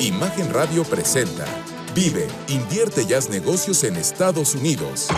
[0.00, 1.46] Imagen Radio presenta
[1.94, 5.08] Vive, invierte y haz negocios en Estados Unidos.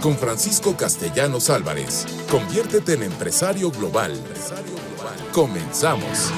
[0.00, 2.06] Con Francisco Castellanos Álvarez.
[2.30, 4.18] Conviértete en empresario global.
[5.32, 6.32] Comenzamos.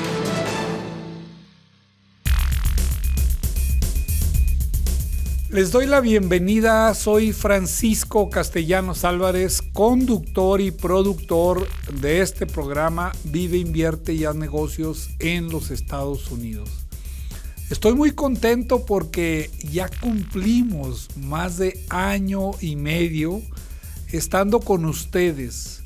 [5.51, 11.69] Les doy la bienvenida, soy Francisco Castellanos Álvarez, conductor y productor
[12.01, 16.88] de este programa Vive, invierte y haz negocios en los Estados Unidos.
[17.71, 23.43] Estoy muy contento porque ya cumplimos más de año y medio
[24.11, 25.83] estando con ustedes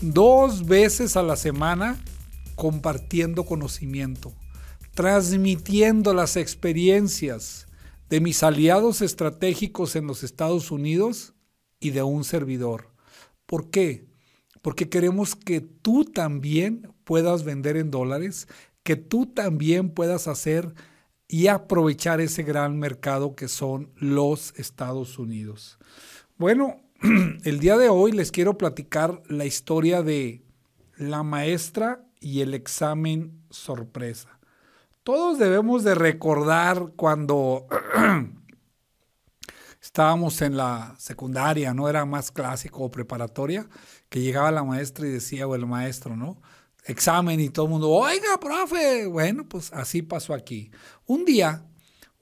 [0.00, 2.02] dos veces a la semana
[2.54, 4.32] compartiendo conocimiento,
[4.94, 7.66] transmitiendo las experiencias
[8.08, 11.34] de mis aliados estratégicos en los Estados Unidos
[11.78, 12.90] y de un servidor.
[13.44, 14.06] ¿Por qué?
[14.62, 18.48] Porque queremos que tú también puedas vender en dólares,
[18.86, 20.72] que tú también puedas hacer
[21.26, 25.76] y aprovechar ese gran mercado que son los Estados Unidos.
[26.38, 26.76] Bueno,
[27.42, 30.44] el día de hoy les quiero platicar la historia de
[30.98, 34.38] la maestra y el examen sorpresa.
[35.02, 37.66] Todos debemos de recordar cuando
[39.82, 43.68] estábamos en la secundaria, no era más clásico o preparatoria,
[44.08, 46.40] que llegaba la maestra y decía, o el maestro, ¿no?
[46.86, 49.06] Examen y todo el mundo, oiga, profe.
[49.06, 50.70] Bueno, pues así pasó aquí.
[51.04, 51.66] Un día,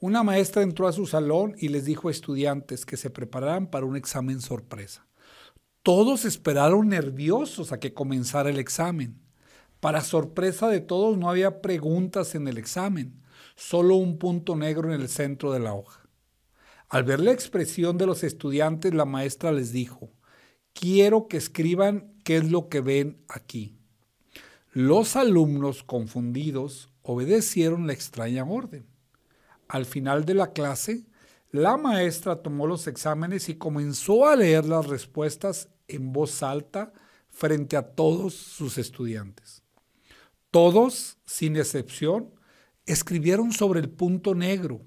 [0.00, 3.84] una maestra entró a su salón y les dijo a estudiantes que se prepararan para
[3.84, 5.06] un examen sorpresa.
[5.82, 9.20] Todos esperaron nerviosos a que comenzara el examen.
[9.80, 13.22] Para sorpresa de todos, no había preguntas en el examen,
[13.56, 16.08] solo un punto negro en el centro de la hoja.
[16.88, 20.10] Al ver la expresión de los estudiantes, la maestra les dijo,
[20.72, 23.78] quiero que escriban qué es lo que ven aquí.
[24.74, 28.84] Los alumnos confundidos obedecieron la extraña orden.
[29.68, 31.06] Al final de la clase,
[31.52, 36.92] la maestra tomó los exámenes y comenzó a leer las respuestas en voz alta
[37.30, 39.62] frente a todos sus estudiantes.
[40.50, 42.34] Todos, sin excepción,
[42.84, 44.80] escribieron sobre el punto negro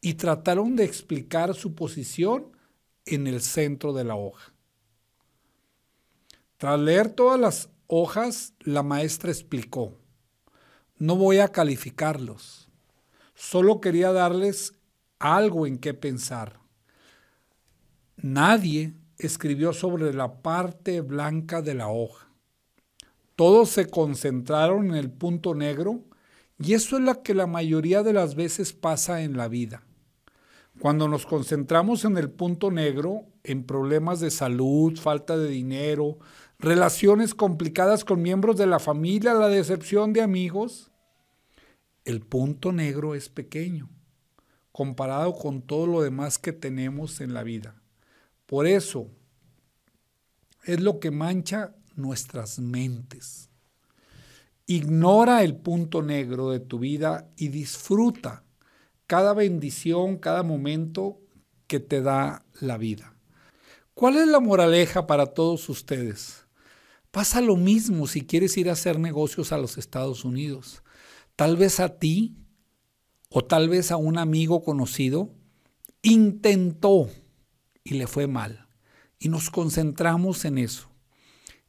[0.00, 2.56] y trataron de explicar su posición
[3.04, 4.54] en el centro de la hoja.
[6.56, 9.96] Tras leer todas las hojas, la maestra explicó,
[10.98, 12.68] no voy a calificarlos,
[13.34, 14.74] solo quería darles
[15.20, 16.58] algo en qué pensar.
[18.16, 22.28] Nadie escribió sobre la parte blanca de la hoja.
[23.36, 26.04] Todos se concentraron en el punto negro
[26.58, 29.82] y eso es lo que la mayoría de las veces pasa en la vida.
[30.80, 36.18] Cuando nos concentramos en el punto negro, en problemas de salud, falta de dinero,
[36.64, 40.90] relaciones complicadas con miembros de la familia, la decepción de amigos,
[42.04, 43.90] el punto negro es pequeño
[44.72, 47.80] comparado con todo lo demás que tenemos en la vida.
[48.46, 49.08] Por eso
[50.64, 53.50] es lo que mancha nuestras mentes.
[54.66, 58.42] Ignora el punto negro de tu vida y disfruta
[59.06, 61.20] cada bendición, cada momento
[61.66, 63.14] que te da la vida.
[63.94, 66.43] ¿Cuál es la moraleja para todos ustedes?
[67.14, 70.82] Pasa lo mismo si quieres ir a hacer negocios a los Estados Unidos.
[71.36, 72.34] Tal vez a ti
[73.30, 75.32] o tal vez a un amigo conocido
[76.02, 77.08] intentó
[77.84, 78.66] y le fue mal.
[79.20, 80.90] Y nos concentramos en eso.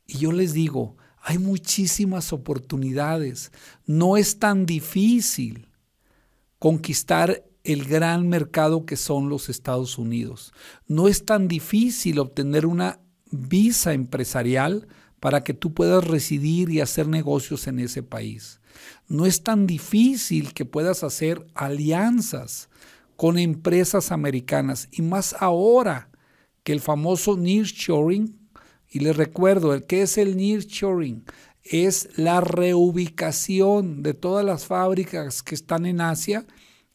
[0.08, 3.52] Y yo les digo, hay muchísimas oportunidades.
[3.86, 5.70] No es tan difícil
[6.58, 10.54] conquistar el gran mercado que son los Estados Unidos.
[10.88, 14.88] No es tan difícil obtener una visa empresarial
[15.20, 18.60] para que tú puedas residir y hacer negocios en ese país.
[19.08, 22.70] No es tan difícil que puedas hacer alianzas
[23.16, 26.10] con empresas americanas y más ahora
[26.64, 28.38] que el famoso nearshoring
[28.90, 31.24] y les recuerdo, ¿qué es el nearshoring?
[31.64, 36.46] Es la reubicación de todas las fábricas que están en Asia,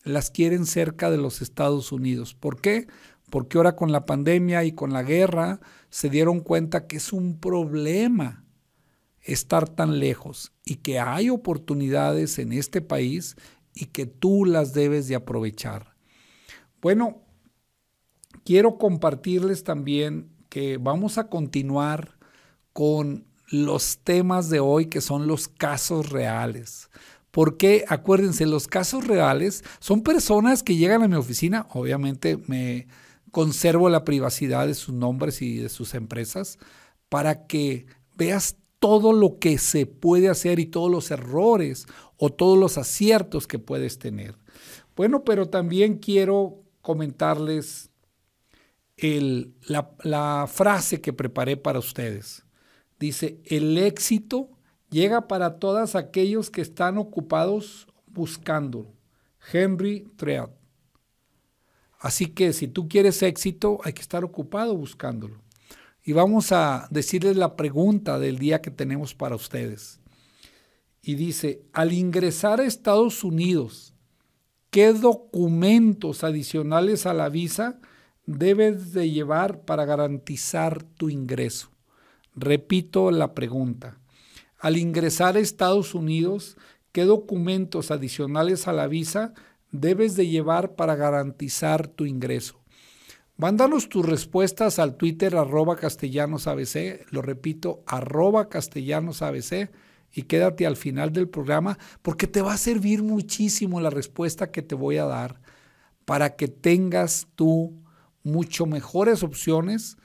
[0.03, 2.35] las quieren cerca de los Estados Unidos.
[2.35, 2.87] ¿Por qué?
[3.31, 5.61] Porque ahora con la pandemia y con la guerra
[5.91, 8.45] se dieron cuenta que es un problema
[9.21, 13.37] estar tan lejos y que hay oportunidades en este país
[13.75, 15.95] y que tú las debes de aprovechar.
[16.81, 17.23] Bueno,
[18.45, 22.19] quiero compartirles también que vamos a continuar
[22.73, 26.89] con los temas de hoy que son los casos reales.
[27.31, 32.89] Porque acuérdense, los casos reales son personas que llegan a mi oficina, obviamente me
[33.31, 36.59] conservo la privacidad de sus nombres y de sus empresas,
[37.09, 37.87] para que
[38.17, 41.87] veas todo lo que se puede hacer y todos los errores
[42.17, 44.37] o todos los aciertos que puedes tener.
[44.97, 47.91] Bueno, pero también quiero comentarles
[48.97, 52.45] la, la frase que preparé para ustedes.
[52.99, 54.51] Dice, el éxito
[54.91, 58.93] llega para todos aquellos que están ocupados buscándolo.
[59.53, 60.60] Henry Treat.
[62.01, 65.43] Así que si tú quieres éxito, hay que estar ocupado buscándolo.
[66.03, 70.01] Y vamos a decirles la pregunta del día que tenemos para ustedes.
[71.03, 73.95] Y dice, al ingresar a Estados Unidos,
[74.71, 77.79] ¿qué documentos adicionales a la visa
[78.25, 81.71] debes de llevar para garantizar tu ingreso?
[82.35, 84.01] Repito la pregunta.
[84.59, 86.57] Al ingresar a Estados Unidos,
[86.93, 89.35] ¿qué documentos adicionales a la visa
[89.73, 92.61] debes de llevar para garantizar tu ingreso?
[93.37, 99.71] Mándanos tus respuestas al Twitter arroba castellanosabc, lo repito, arroba castellanosabc
[100.13, 104.61] y quédate al final del programa porque te va a servir muchísimo la respuesta que
[104.61, 105.41] te voy a dar
[106.05, 107.83] para que tengas tú
[108.23, 109.97] mucho mejores opciones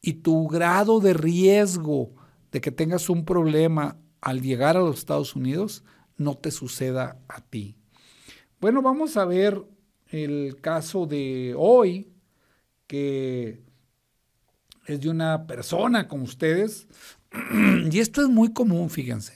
[0.00, 2.12] y tu grado de riesgo
[2.52, 5.82] de que tengas un problema al llegar a los Estados Unidos
[6.16, 7.76] no te suceda a ti.
[8.64, 9.62] Bueno, vamos a ver
[10.08, 12.14] el caso de hoy
[12.86, 13.60] que
[14.86, 16.88] es de una persona como ustedes.
[17.92, 19.34] Y esto es muy común, fíjense.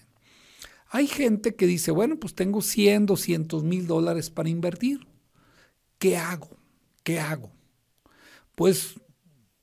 [0.88, 5.06] Hay gente que dice, bueno, pues tengo 100, 200 mil dólares para invertir.
[5.98, 6.56] ¿Qué hago?
[7.02, 7.52] ¿Qué hago?
[8.54, 8.98] Pues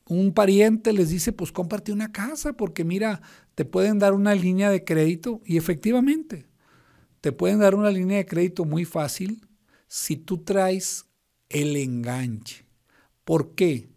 [0.08, 3.24] un pariente les dice, pues cómprate una casa, porque mira,
[3.56, 6.46] te pueden dar una línea de crédito y efectivamente,
[7.20, 9.42] te pueden dar una línea de crédito muy fácil
[9.96, 11.06] si tú traes
[11.48, 12.66] el enganche.
[13.24, 13.88] ¿Por qué?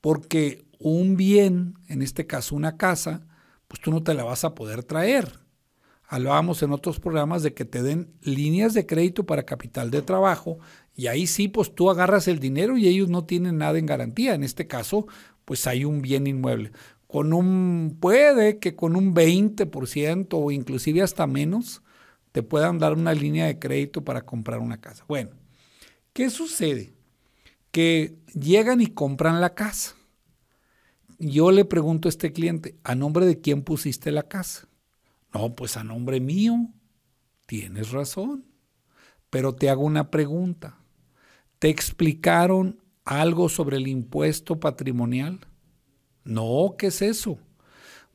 [0.00, 3.26] Porque un bien, en este caso una casa,
[3.68, 5.40] pues tú no te la vas a poder traer.
[6.04, 10.60] Hablábamos en otros programas de que te den líneas de crédito para capital de trabajo
[10.94, 14.34] y ahí sí, pues tú agarras el dinero y ellos no tienen nada en garantía.
[14.34, 15.08] En este caso,
[15.44, 16.72] pues hay un bien inmueble.
[17.06, 21.82] Con un, puede que con un 20% o inclusive hasta menos,
[22.38, 25.04] te puedan dar una línea de crédito para comprar una casa.
[25.08, 25.30] Bueno,
[26.12, 26.94] ¿qué sucede?
[27.70, 29.94] que llegan y compran la casa.
[31.18, 34.68] Yo le pregunto a este cliente, ¿a nombre de quién pusiste la casa?
[35.34, 36.68] No, pues a nombre mío.
[37.46, 38.44] Tienes razón.
[39.30, 40.78] Pero te hago una pregunta.
[41.58, 45.40] ¿Te explicaron algo sobre el impuesto patrimonial?
[46.24, 47.38] No, ¿qué es eso?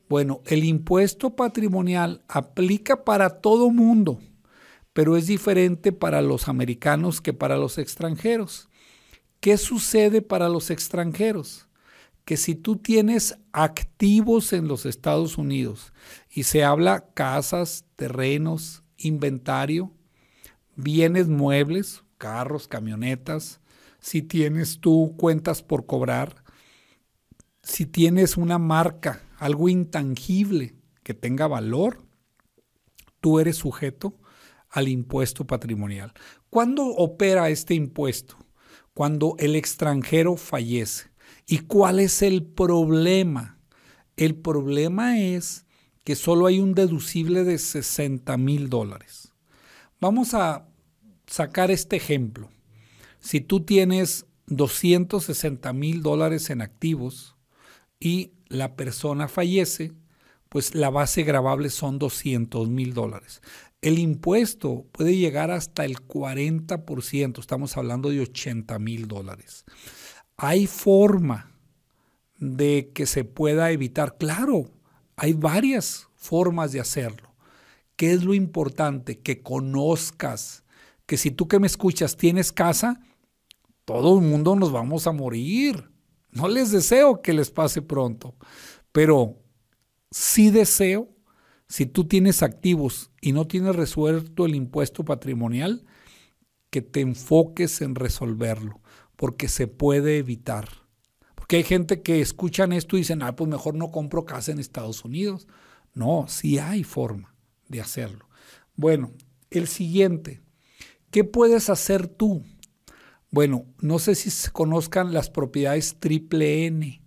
[0.08, 4.20] Bueno, el impuesto patrimonial aplica para todo mundo,
[4.92, 8.68] pero es diferente para los americanos que para los extranjeros.
[9.40, 11.68] ¿Qué sucede para los extranjeros?
[12.24, 15.92] Que si tú tienes activos en los Estados Unidos
[16.30, 19.90] y se habla casas, terrenos, inventario,
[20.76, 23.60] bienes muebles, carros, camionetas,
[24.00, 26.42] si tienes tú cuentas por cobrar,
[27.62, 32.02] si tienes una marca, algo intangible que tenga valor,
[33.20, 34.18] tú eres sujeto
[34.70, 36.12] al impuesto patrimonial.
[36.50, 38.36] ¿Cuándo opera este impuesto?
[38.94, 41.10] cuando el extranjero fallece.
[41.46, 43.58] ¿Y cuál es el problema?
[44.16, 45.66] El problema es
[46.04, 49.32] que solo hay un deducible de 60 mil dólares.
[50.00, 50.68] Vamos a
[51.26, 52.50] sacar este ejemplo.
[53.18, 57.36] Si tú tienes 260 mil dólares en activos
[57.98, 59.92] y la persona fallece,
[60.48, 63.42] pues la base gravable son 200 mil dólares.
[63.82, 69.64] El impuesto puede llegar hasta el 40%, estamos hablando de 80 mil dólares.
[70.36, 71.52] ¿Hay forma
[72.38, 74.16] de que se pueda evitar?
[74.16, 74.70] Claro,
[75.16, 77.34] hay varias formas de hacerlo.
[77.96, 79.18] ¿Qué es lo importante?
[79.18, 80.64] Que conozcas
[81.06, 83.00] que si tú que me escuchas tienes casa,
[83.84, 85.90] todo el mundo nos vamos a morir.
[86.34, 88.34] No les deseo que les pase pronto,
[88.92, 89.40] pero
[90.10, 91.08] sí deseo
[91.68, 95.84] si tú tienes activos y no tienes resuelto el impuesto patrimonial,
[96.70, 98.80] que te enfoques en resolverlo,
[99.16, 100.68] porque se puede evitar.
[101.36, 104.58] Porque hay gente que escuchan esto y dicen, ah, pues mejor no compro casa en
[104.58, 105.46] Estados Unidos.
[105.94, 107.34] No, sí hay forma
[107.68, 108.28] de hacerlo.
[108.74, 109.12] Bueno,
[109.50, 110.42] el siguiente,
[111.12, 112.42] ¿qué puedes hacer tú?
[113.34, 117.02] Bueno, no sé si se conozcan las propiedades triple N.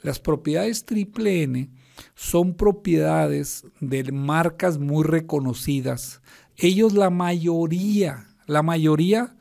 [0.00, 1.70] Las propiedades triple N
[2.14, 6.22] son propiedades de marcas muy reconocidas.
[6.56, 9.36] Ellos la mayoría, la mayoría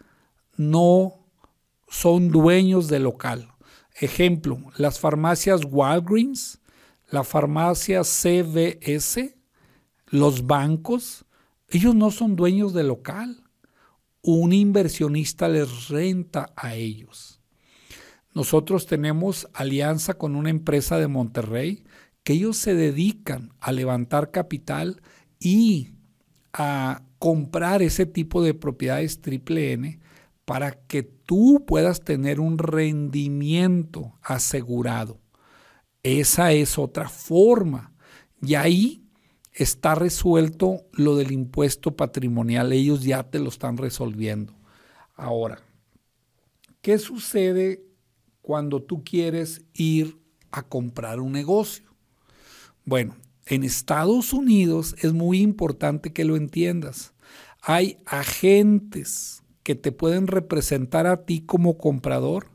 [0.58, 1.14] no
[1.88, 3.48] son dueños de local.
[3.96, 6.60] Ejemplo, las farmacias Walgreens,
[7.10, 9.38] la farmacia CVS,
[10.08, 11.24] los bancos,
[11.70, 13.41] ellos no son dueños del local.
[14.22, 17.42] Un inversionista les renta a ellos.
[18.34, 21.84] Nosotros tenemos alianza con una empresa de Monterrey
[22.24, 25.02] que ellos se dedican a levantar capital
[25.40, 25.90] y
[26.54, 30.00] a comprar ese tipo de propiedades triple N
[30.46, 35.20] para que tú puedas tener un rendimiento asegurado.
[36.04, 37.94] Esa es otra forma.
[38.42, 39.01] Y ahí
[39.54, 42.72] está resuelto lo del impuesto patrimonial.
[42.72, 44.54] Ellos ya te lo están resolviendo.
[45.16, 45.60] Ahora,
[46.82, 47.84] ¿qué sucede
[48.42, 50.18] cuando tú quieres ir
[50.52, 51.90] a comprar un negocio?
[52.86, 53.16] Bueno,
[53.46, 57.14] en Estados Unidos es muy importante que lo entiendas.
[57.62, 62.48] Hay agentes que te pueden representar a ti como comprador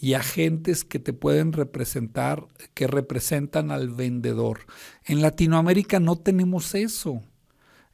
[0.00, 4.60] y agentes que te pueden representar, que representan al vendedor.
[5.04, 7.22] En Latinoamérica no tenemos eso.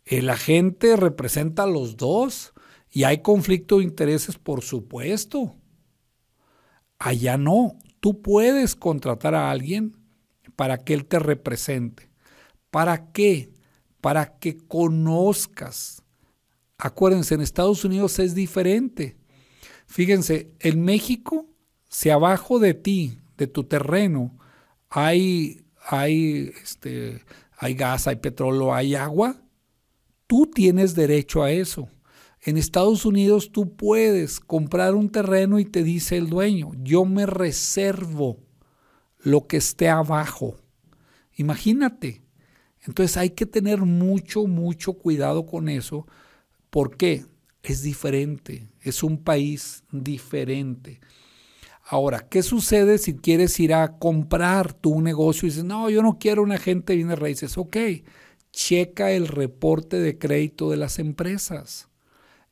[0.05, 2.55] El agente representa a los dos
[2.93, 5.57] y hay conflicto de intereses, por supuesto.
[7.01, 7.77] Allá no.
[7.99, 9.97] Tú puedes contratar a alguien
[10.55, 12.09] para que él te represente.
[12.71, 13.51] ¿Para qué?
[14.01, 16.05] Para que conozcas.
[16.79, 19.17] Acuérdense, en Estados Unidos es diferente.
[19.87, 21.49] Fíjense, en México
[21.97, 24.39] si abajo de ti, de tu terreno,
[24.91, 27.23] hay, hay, este,
[27.57, 29.41] hay gas, hay petróleo, hay agua,
[30.27, 31.89] tú tienes derecho a eso.
[32.43, 37.25] En Estados Unidos tú puedes comprar un terreno y te dice el dueño, yo me
[37.25, 38.41] reservo
[39.21, 40.59] lo que esté abajo.
[41.35, 42.21] Imagínate.
[42.83, 46.07] Entonces hay que tener mucho, mucho cuidado con eso.
[46.69, 47.25] ¿Por qué?
[47.63, 51.01] Es diferente, es un país diferente.
[51.89, 56.19] Ahora, ¿qué sucede si quieres ir a comprar tu negocio y dices, no, yo no
[56.19, 57.57] quiero un agente de bienes raíces?
[57.57, 57.77] Ok,
[58.51, 61.89] checa el reporte de crédito de las empresas.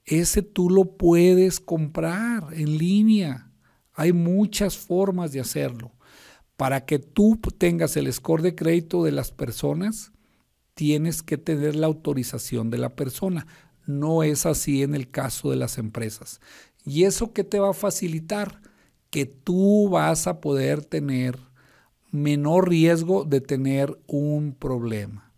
[0.04, 3.50] Ese tú lo puedes comprar en línea.
[3.92, 5.90] Hay muchas formas de hacerlo.
[6.56, 10.12] Para que tú tengas el score de crédito de las personas,
[10.74, 13.48] tienes que tener la autorización de la persona.
[13.84, 16.40] No es así en el caso de las empresas.
[16.84, 18.60] ¿Y eso qué te va a facilitar?
[19.14, 21.38] Que tú vas a poder tener
[22.11, 25.33] menor riesgo de tener un problema.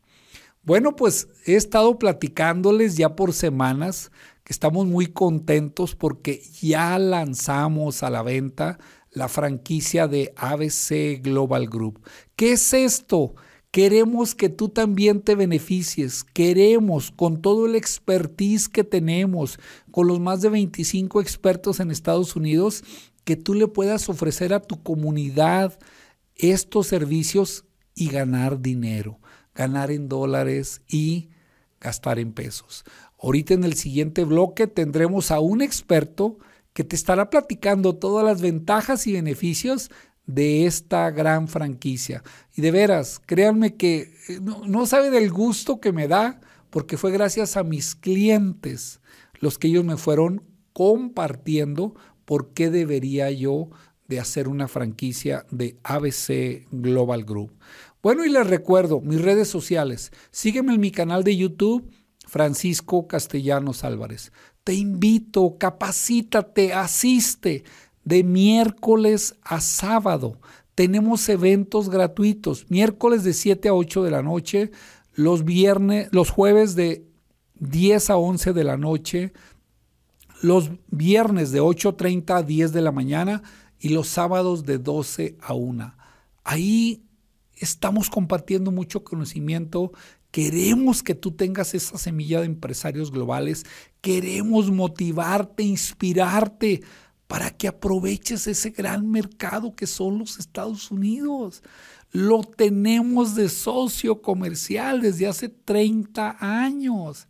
[0.63, 4.11] Bueno, pues he estado platicándoles ya por semanas
[4.45, 8.79] que estamos muy contentos porque ya lanzamos a la venta
[9.11, 12.01] la franquicia de ABC Global Group.
[12.35, 13.35] ¿Qué es esto?
[13.71, 16.25] Queremos que tú también te beneficies.
[16.25, 19.59] Queremos, con todo el expertise que tenemos,
[19.91, 22.83] con los más de 25 expertos en Estados Unidos,
[23.27, 25.77] que tú le puedas ofrecer a tu comunidad
[26.37, 29.19] estos servicios y ganar dinero,
[29.53, 31.31] ganar en dólares y
[31.81, 32.85] gastar en pesos.
[33.21, 36.39] Ahorita en el siguiente bloque tendremos a un experto
[36.73, 39.91] que te estará platicando todas las ventajas y beneficios
[40.27, 42.23] de esta gran franquicia.
[42.55, 46.41] Y de veras, créanme que eh, no, no sabe del gusto que me da
[46.71, 49.01] porque fue gracias a mis clientes
[49.41, 53.71] los que ellos me fueron compartiendo ¿por qué debería yo
[54.09, 57.53] de hacer una franquicia de ABC Global Group?
[58.03, 60.13] Bueno, y les recuerdo mis redes sociales.
[60.31, 61.91] Sígueme en mi canal de YouTube,
[62.27, 64.33] Francisco Castellanos Álvarez.
[64.63, 67.65] Te invito, capacítate, asiste
[68.05, 70.39] de miércoles a sábado.
[70.75, 74.71] Tenemos eventos gratuitos, miércoles de 7 a 8 de la noche,
[75.15, 77.07] los viernes, los jueves de
[77.59, 79.33] 10 a 11 de la noche,
[80.43, 83.43] los viernes de 8.30 a 10 de la mañana
[83.79, 85.95] y los sábados de 12 a 1.
[86.45, 87.03] Ahí
[87.57, 89.93] estamos compartiendo mucho conocimiento.
[90.31, 93.65] Queremos que tú tengas esa semilla de empresarios globales.
[94.01, 96.83] Queremos motivarte, inspirarte
[97.27, 101.63] para que aproveches ese gran mercado que son los Estados Unidos.
[102.13, 107.27] Lo tenemos de socio comercial desde hace 30 años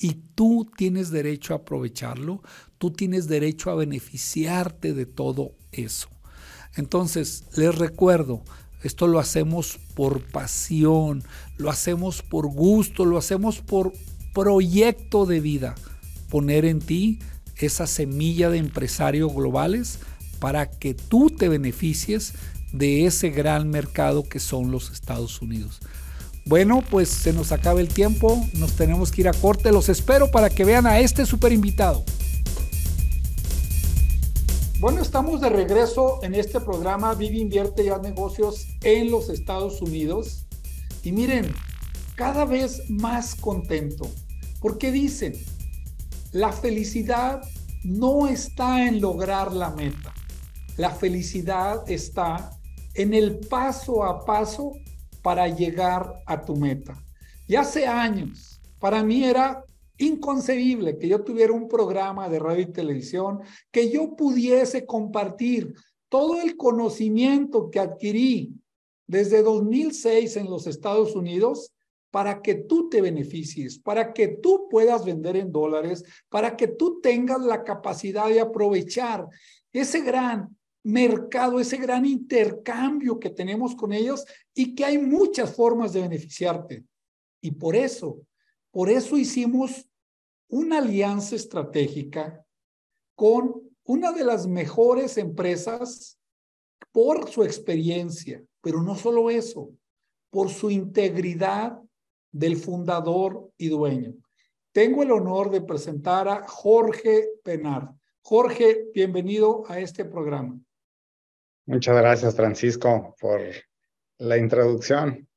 [0.00, 2.42] y tú tienes derecho a aprovecharlo,
[2.78, 6.08] tú tienes derecho a beneficiarte de todo eso.
[6.74, 8.42] Entonces, les recuerdo,
[8.82, 11.22] esto lo hacemos por pasión,
[11.58, 13.92] lo hacemos por gusto, lo hacemos por
[14.32, 15.74] proyecto de vida.
[16.30, 17.18] Poner en ti
[17.56, 19.98] esa semilla de empresarios globales
[20.38, 22.32] para que tú te beneficies
[22.72, 25.80] de ese gran mercado que son los Estados Unidos.
[26.46, 30.30] Bueno, pues se nos acaba el tiempo, nos tenemos que ir a corte, los espero
[30.30, 32.02] para que vean a este super invitado.
[34.80, 39.82] Bueno, estamos de regreso en este programa Vive, Invierte y Haz Negocios en los Estados
[39.82, 40.46] Unidos.
[41.04, 41.54] Y miren,
[42.14, 44.10] cada vez más contento,
[44.60, 45.34] porque dicen,
[46.32, 47.42] la felicidad
[47.84, 50.14] no está en lograr la meta,
[50.78, 52.50] la felicidad está
[52.94, 54.72] en el paso a paso
[55.22, 57.02] para llegar a tu meta.
[57.46, 59.64] Y hace años, para mí era
[59.98, 65.74] inconcebible que yo tuviera un programa de radio y televisión, que yo pudiese compartir
[66.08, 68.54] todo el conocimiento que adquirí
[69.06, 71.72] desde 2006 en los Estados Unidos
[72.10, 77.00] para que tú te beneficies, para que tú puedas vender en dólares, para que tú
[77.00, 79.26] tengas la capacidad de aprovechar
[79.72, 85.92] ese gran mercado, ese gran intercambio que tenemos con ellos y que hay muchas formas
[85.92, 86.84] de beneficiarte.
[87.40, 88.20] Y por eso,
[88.70, 89.88] por eso hicimos
[90.48, 92.44] una alianza estratégica
[93.14, 96.18] con una de las mejores empresas
[96.92, 99.70] por su experiencia, pero no solo eso,
[100.30, 101.80] por su integridad
[102.32, 104.14] del fundador y dueño.
[104.72, 107.92] Tengo el honor de presentar a Jorge Penar.
[108.22, 110.60] Jorge, bienvenido a este programa.
[111.70, 113.40] Muchas gracias, Francisco, por
[114.18, 115.28] la introducción.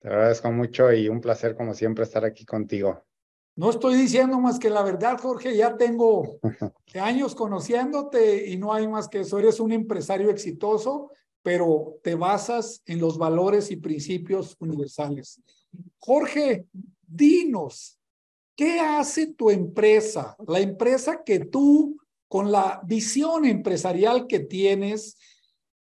[0.00, 3.04] Te agradezco mucho y un placer, como siempre, estar aquí contigo.
[3.54, 6.40] No estoy diciendo más que la verdad, Jorge, ya tengo
[7.00, 9.38] años conociéndote y no hay más que eso.
[9.38, 15.40] Eres un empresario exitoso, pero te basas en los valores y principios universales.
[16.00, 16.66] Jorge,
[17.00, 17.96] dinos,
[18.56, 20.36] ¿qué hace tu empresa?
[20.48, 25.16] La empresa que tú, con la visión empresarial que tienes,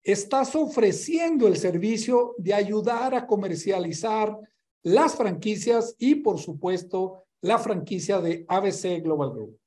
[0.03, 4.37] estás ofreciendo el servicio de ayudar a comercializar
[4.83, 9.59] las franquicias y, por supuesto, la franquicia de ABC Global Group.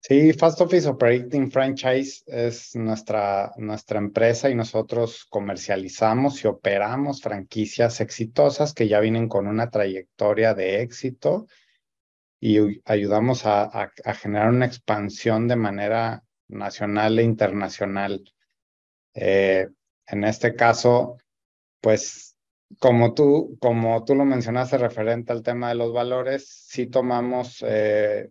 [0.00, 8.00] Sí, Fast Office Operating Franchise es nuestra, nuestra empresa y nosotros comercializamos y operamos franquicias
[8.00, 11.46] exitosas que ya vienen con una trayectoria de éxito
[12.40, 18.22] y ayudamos a, a, generar una expansión de manera nacional e internacional.
[19.14, 19.68] Eh,
[20.06, 21.16] en este caso,
[21.80, 22.36] pues
[22.80, 28.30] como tú, como tú lo mencionaste referente al tema de los valores, sí tomamos eh,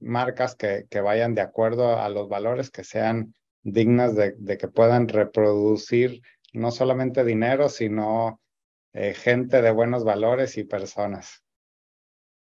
[0.00, 5.08] marcas que, que, vayan de acuerdo a los valores, que sean dignas de, que puedan
[5.08, 8.40] reproducir no solamente dinero, sino
[8.92, 11.42] eh, gente de buenos valores y personas.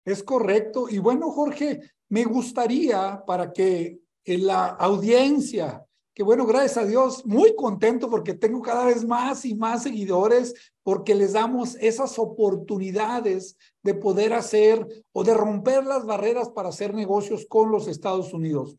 [0.06, 0.88] Es correcto.
[0.90, 7.56] Y bueno, Jorge, me gustaría para que la audiencia que bueno, gracias a Dios, muy
[7.56, 13.96] contento porque tengo cada vez más y más seguidores, porque les damos esas oportunidades de
[13.96, 18.78] poder hacer o de romper las barreras para hacer negocios con los Estados Unidos.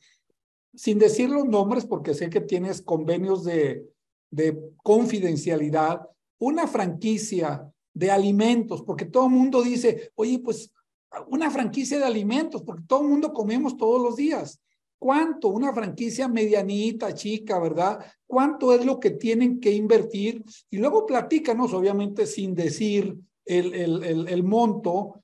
[0.74, 3.84] Sin decir los nombres, porque sé que tienes convenios de,
[4.30, 10.72] de confidencialidad, una franquicia de alimentos, porque todo el mundo dice, oye, pues
[11.28, 14.60] una franquicia de alimentos, porque todo el mundo comemos todos los días.
[15.04, 15.48] ¿Cuánto?
[15.48, 18.02] Una franquicia medianita, chica, ¿verdad?
[18.26, 20.42] ¿Cuánto es lo que tienen que invertir?
[20.70, 23.14] Y luego platícanos, obviamente sin decir
[23.44, 25.22] el, el, el, monto,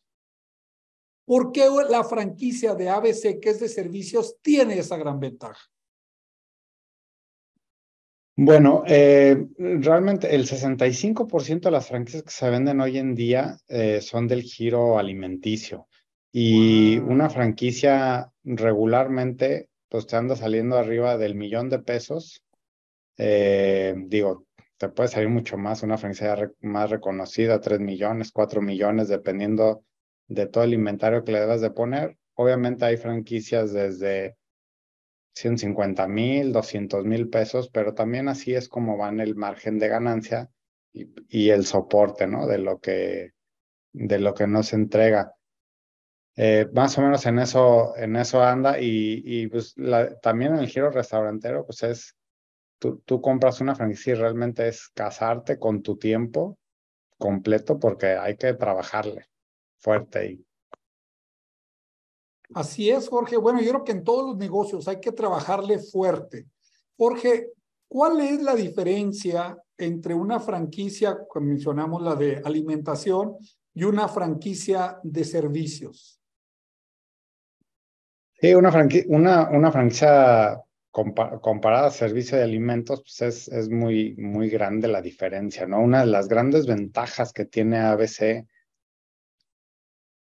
[1.24, 5.62] ¿por qué la franquicia de ABC, que es de servicios, tiene esa gran ventaja?
[8.36, 14.02] Bueno, eh, realmente el 65% de las franquicias que se venden hoy en día eh,
[14.02, 15.88] son del giro alimenticio.
[16.32, 22.42] Y una franquicia regularmente pues te anda saliendo arriba del millón de pesos.
[23.18, 24.46] Eh, digo,
[24.78, 29.84] te puede salir mucho más, una franquicia más reconocida, 3 millones, 4 millones, dependiendo
[30.28, 32.16] de todo el inventario que le debas de poner.
[32.34, 34.36] Obviamente hay franquicias desde
[35.34, 40.50] 150 mil, 200 mil pesos, pero también así es como van el margen de ganancia
[40.92, 42.46] y, y el soporte, ¿no?
[42.46, 43.32] De lo que,
[43.92, 45.34] de lo que nos entrega.
[46.36, 49.74] Eh, más o menos en eso, en eso anda y, y pues
[50.22, 52.16] también en el giro restaurantero, pues es,
[52.78, 56.58] tú, tú compras una franquicia y realmente es casarte con tu tiempo
[57.18, 59.26] completo porque hay que trabajarle
[59.78, 60.46] fuerte y
[62.54, 63.36] Así es, Jorge.
[63.36, 66.48] Bueno, yo creo que en todos los negocios hay que trabajarle fuerte.
[66.96, 67.52] Jorge,
[67.88, 73.36] ¿cuál es la diferencia entre una franquicia, como mencionamos la de alimentación,
[73.72, 76.19] y una franquicia de servicios?
[78.40, 78.72] Sí, una,
[79.70, 85.80] franquicia comparada a servicio de alimentos, pues es, es muy, muy grande la diferencia, ¿no?
[85.80, 88.46] Una de las grandes ventajas que tiene ABC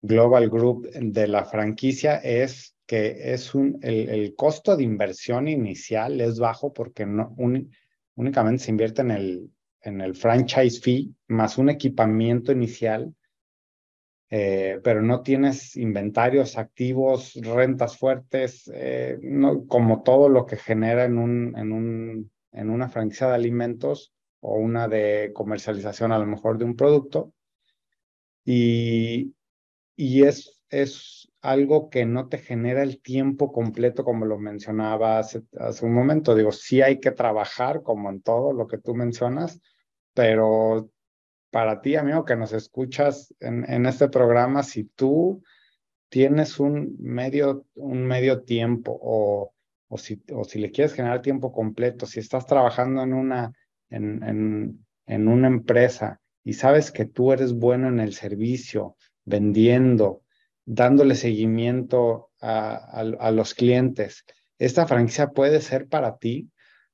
[0.01, 6.39] Global Group de la franquicia es que es un, el, costo de inversión inicial es
[6.39, 7.35] bajo porque no,
[8.15, 9.51] únicamente se invierte en el,
[9.81, 13.13] en el franchise fee más un equipamiento inicial,
[14.29, 21.05] eh, pero no tienes inventarios activos, rentas fuertes, eh, no, como todo lo que genera
[21.05, 26.27] en, un, en, un, en una franquicia de alimentos o una de comercialización a lo
[26.27, 27.33] mejor de un producto.
[28.45, 29.33] Y,
[29.95, 35.41] y es, es algo que no te genera el tiempo completo, como lo mencionaba hace,
[35.57, 36.35] hace un momento.
[36.35, 39.59] Digo, sí hay que trabajar, como en todo lo que tú mencionas,
[40.13, 40.91] pero
[41.51, 45.43] para ti, amigo, que nos escuchas en, este programa, si tú
[46.09, 49.53] tienes un medio, un medio tiempo o,
[49.97, 50.21] si,
[50.55, 53.13] le quieres generar tiempo completo, si estás trabajando en
[55.27, 60.23] una empresa y sabes que tú eres bueno en el servicio, vendiendo,
[60.65, 64.25] dándole seguimiento a, los clientes.
[64.57, 66.49] Esta franquicia puede ser para ti,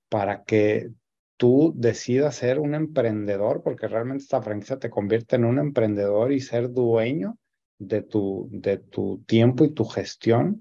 [0.10, 0.90] para que
[1.38, 6.40] tú decidas ser un emprendedor, porque realmente esta franquicia te convierte en un emprendedor y
[6.40, 7.38] ser dueño
[7.78, 10.60] de tu, de tu tiempo y tu gestión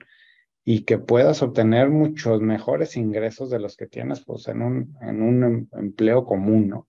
[0.64, 5.22] y que puedas obtener muchos mejores ingresos de los que tienes pues, en, un, en
[5.22, 6.88] un em, empleo común, ¿no?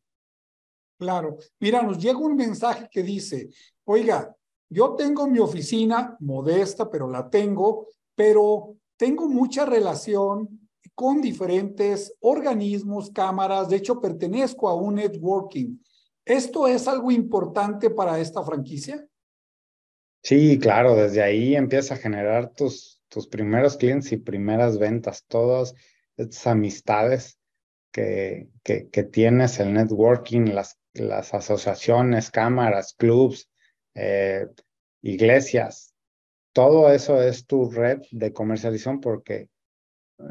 [0.98, 1.38] Claro.
[1.60, 3.50] Mira, nos llega un mensaje que dice,
[3.84, 4.34] oiga,
[4.70, 10.65] yo tengo mi oficina modesta, pero la tengo, pero tengo mucha relación
[10.96, 15.78] con diferentes organismos, cámaras, de hecho pertenezco a un networking.
[16.24, 19.06] ¿Esto es algo importante para esta franquicia?
[20.24, 25.76] Sí, claro, desde ahí empieza a generar tus, tus primeros clientes y primeras ventas, todas
[26.18, 27.38] estas amistades
[27.92, 33.50] que, que, tienes, el networking, las, las asociaciones, cámaras, clubs,
[33.94, 34.48] eh,
[35.02, 35.94] iglesias,
[36.56, 39.50] todo eso es tu red de comercialización porque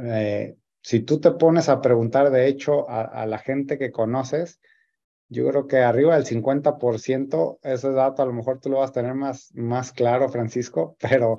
[0.02, 4.60] eh, si tú te pones a preguntar, de hecho, a, la gente que conoces,
[5.28, 8.94] yo creo que arriba del 50%, ese dato a lo mejor tú lo vas a
[8.94, 11.36] tener más, más claro, Francisco, pero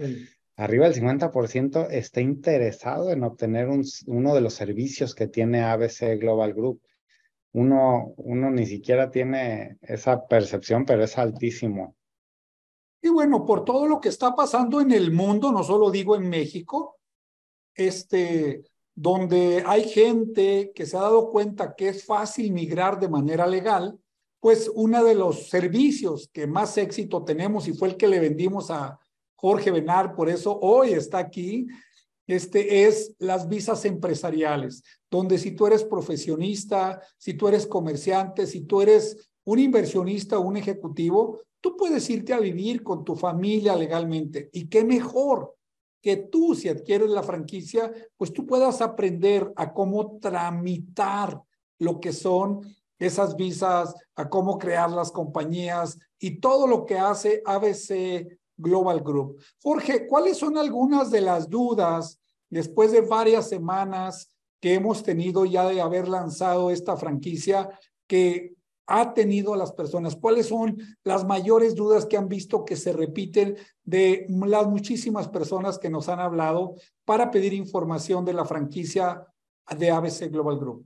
[0.56, 6.20] arriba del 50% está interesado en obtener un, uno de los servicios que tiene ABC
[6.20, 6.82] Global Group
[7.56, 11.96] uno, uno ni siquiera tiene esa percepción, pero es altísimo.
[13.02, 16.28] Y bueno, por todo lo que está pasando en el mundo, no solo digo en
[16.28, 16.98] México,
[17.76, 18.64] este,
[18.96, 24.00] donde hay gente que se ha dado cuenta que es fácil migrar de manera legal,
[24.40, 28.72] pues uno de los servicios que más éxito tenemos y fue el que le vendimos
[28.72, 28.98] a
[29.36, 31.68] Jorge Benar, por eso hoy está aquí,
[32.28, 38.62] este es las visas empresariales, donde si tú eres profesionista, si tú eres comerciante, si
[38.62, 43.76] tú eres un inversionista o un ejecutivo, tú puedes irte a vivir con tu familia
[43.76, 44.50] legalmente.
[44.54, 45.56] Y qué mejor
[46.06, 51.42] que tú, si adquieres la franquicia, pues tú puedas aprender a cómo tramitar
[51.80, 52.62] lo que son
[53.00, 59.42] esas visas, a cómo crear las compañías y todo lo que hace ABC Global Group.
[59.64, 64.30] Jorge, ¿cuáles son algunas de las dudas después de varias semanas
[64.62, 67.68] que hemos tenido ya de haber lanzado esta franquicia
[68.06, 68.54] que
[68.88, 70.16] ha tenido a las personas?
[70.16, 75.80] ¿Cuáles son las mayores dudas que han visto que se repiten de las muchísimas personas
[75.80, 79.26] que nos han hablado para pedir información de la franquicia
[79.78, 80.86] de ABC Global Group?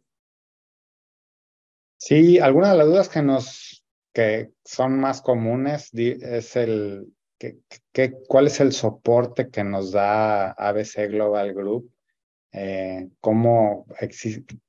[1.97, 3.83] Sí, algunas de las dudas que nos
[4.13, 11.07] que son más comunes es el ¿Qué, cuál es el soporte que nos da ABC
[11.09, 11.89] Global Group?
[12.51, 13.85] Eh, ¿Cómo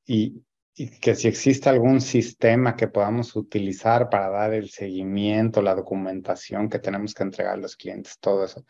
[0.07, 0.45] y, y
[0.89, 6.79] que si existe algún sistema que podamos utilizar para dar el seguimiento, la documentación que
[6.79, 8.65] tenemos que entregar a los clientes, todo eso.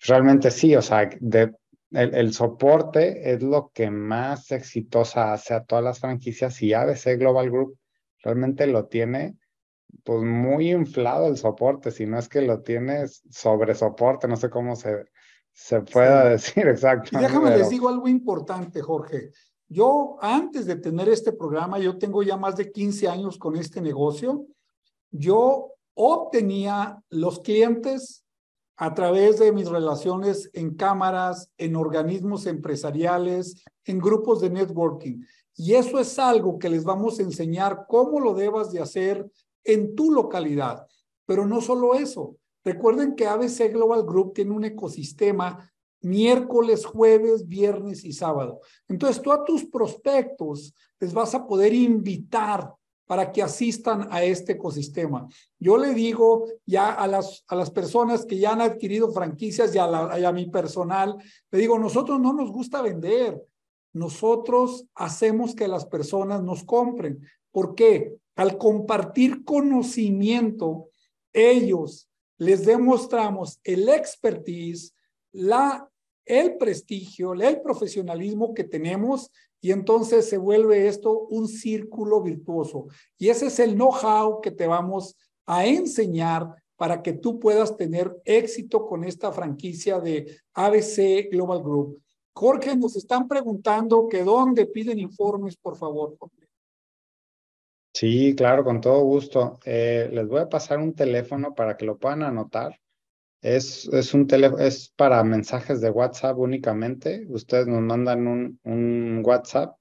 [0.00, 1.52] Realmente sí, o sea, de,
[1.92, 7.18] el, el, soporte es lo que más exitosa hace a todas las franquicias y ABC
[7.18, 7.78] Global Group
[8.22, 9.36] realmente lo tiene
[10.04, 14.50] pues muy inflado el soporte, si no es que lo tienes sobre soporte, no sé
[14.50, 15.04] cómo se,
[15.52, 17.28] se pueda decir exactamente.
[17.28, 19.30] Déjame les digo algo importante, Jorge.
[19.72, 23.80] Yo, antes de tener este programa, yo tengo ya más de 15 años con este
[23.80, 24.44] negocio.
[25.10, 28.22] Yo obtenía los clientes
[28.76, 35.22] a través de mis relaciones en cámaras, en organismos empresariales, en grupos de networking.
[35.56, 39.26] Y eso es algo que les vamos a enseñar cómo lo debas de hacer
[39.64, 40.86] en tu localidad.
[41.24, 42.36] Pero no solo eso.
[42.62, 45.72] Recuerden que ABC Global Group tiene un ecosistema
[46.04, 48.60] miércoles, jueves, viernes y sábado.
[48.88, 52.74] Entonces tú a tus prospectos les vas a poder invitar
[53.06, 55.28] para que asistan a este ecosistema.
[55.58, 59.78] Yo le digo ya a las, a las personas que ya han adquirido franquicias y
[59.78, 61.16] a, y a mi personal,
[61.50, 63.38] le digo, nosotros no nos gusta vender,
[63.92, 67.20] nosotros hacemos que las personas nos compren.
[67.50, 68.16] ¿Por qué?
[68.36, 70.88] Al compartir conocimiento,
[71.32, 74.94] ellos les demostramos el expertise,
[75.32, 75.88] la,
[76.40, 82.86] el prestigio, el profesionalismo que tenemos y entonces se vuelve esto un círculo virtuoso.
[83.18, 85.14] Y ese es el know-how que te vamos
[85.46, 92.02] a enseñar para que tú puedas tener éxito con esta franquicia de ABC Global Group.
[92.34, 96.16] Jorge, nos están preguntando que dónde piden informes, por favor.
[97.94, 99.60] Sí, claro, con todo gusto.
[99.66, 102.81] Eh, les voy a pasar un teléfono para que lo puedan anotar.
[103.42, 107.26] Es, es un teléfono, es para mensajes de WhatsApp únicamente.
[107.28, 109.76] Ustedes nos mandan un, un WhatsApp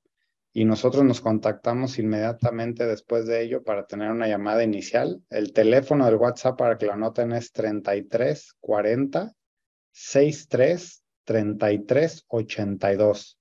[0.52, 5.21] y nosotros nos contactamos inmediatamente después de ello para tener una llamada inicial.
[5.30, 9.32] El teléfono del WhatsApp para que lo anoten es 33 40
[9.91, 13.39] 63 33 82.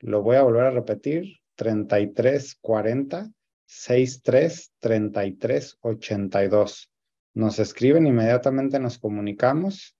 [0.00, 1.40] Lo voy a volver a repetir.
[1.56, 3.30] 33 40
[3.66, 6.90] 63 33 82.
[7.38, 9.96] Nos escriben, inmediatamente nos comunicamos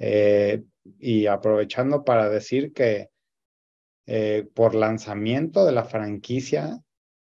[0.00, 0.64] eh,
[0.98, 3.10] y aprovechando para decir que
[4.06, 6.82] eh, por lanzamiento de la franquicia,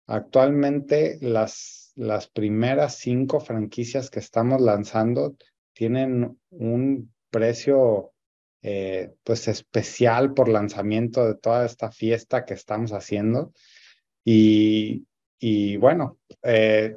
[0.08, 5.36] actualmente las, las primeras cinco franquicias que estamos lanzando
[5.74, 8.14] tienen un precio
[8.62, 13.52] eh, pues especial por lanzamiento de toda esta fiesta que estamos haciendo.
[14.24, 15.06] Y,
[15.38, 16.96] y bueno, eh,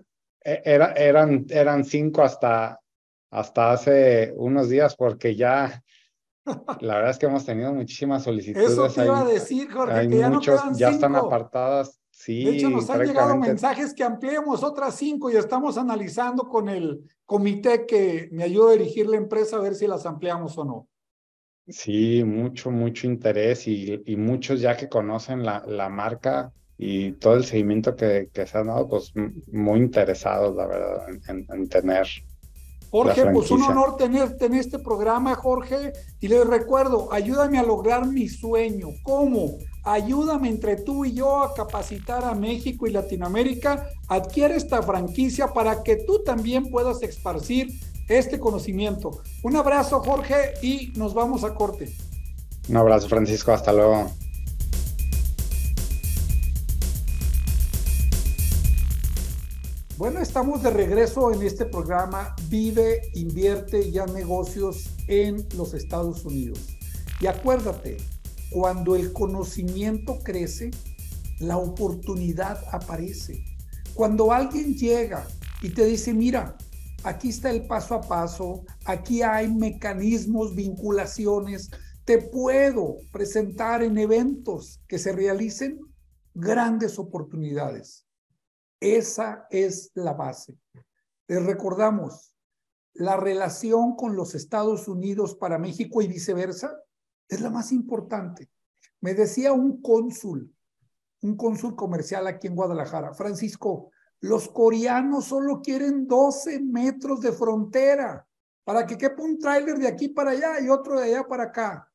[0.64, 2.80] era, eran, eran cinco hasta,
[3.30, 5.82] hasta hace unos días porque ya
[6.80, 8.70] la verdad es que hemos tenido muchísimas solicitudes.
[8.70, 12.00] Eso te iba a decir, Jorge, que ya muchos, no ya están apartadas.
[12.11, 16.68] Sí, de hecho, nos han llegado mensajes que ampliemos otras cinco y estamos analizando con
[16.68, 20.64] el comité que me ayuda a dirigir la empresa a ver si las ampliamos o
[20.64, 20.88] no.
[21.68, 27.35] Sí, mucho, mucho interés y, y muchos ya que conocen la, la marca y todo
[27.35, 29.12] el seguimiento que, que, se han dado, pues
[29.51, 32.07] muy interesados, la verdad, en, en tener.
[32.91, 35.93] Jorge, pues un honor tenerte en este programa, Jorge.
[36.21, 38.89] Y les recuerdo, ayúdame a lograr mi sueño.
[39.03, 39.59] ¿Cómo?
[39.83, 43.89] Ayúdame entre tú y yo a capacitar a México y Latinoamérica.
[44.09, 47.69] Adquiere esta franquicia para que tú también puedas esparcir
[48.09, 49.23] este conocimiento.
[49.43, 51.93] Un abrazo, Jorge, y nos vamos a corte.
[52.69, 53.53] Un abrazo, Francisco.
[53.53, 54.11] Hasta luego.
[59.98, 66.76] Bueno, estamos de regreso en este programa Vive, invierte y negocios en los Estados Unidos.
[67.18, 67.96] Y acuérdate,
[68.50, 70.70] cuando el conocimiento crece,
[71.38, 73.42] la oportunidad aparece.
[73.94, 75.26] Cuando alguien llega
[75.62, 76.59] y te dice, mira,
[77.02, 81.70] aquí está el paso a paso, aquí hay mecanismos, vinculaciones,
[82.04, 85.80] te puedo presentar en eventos que se realicen
[86.35, 88.06] grandes oportunidades.
[88.81, 90.59] Esa es la base.
[91.29, 92.35] Les recordamos,
[92.95, 96.79] la relación con los Estados Unidos para México y viceversa
[97.29, 98.51] es la más importante.
[99.01, 100.55] Me decía un cónsul,
[101.23, 108.27] un cónsul comercial aquí en Guadalajara, Francisco, los coreanos solo quieren 12 metros de frontera
[108.65, 111.93] para que quepa un tráiler de aquí para allá y otro de allá para acá.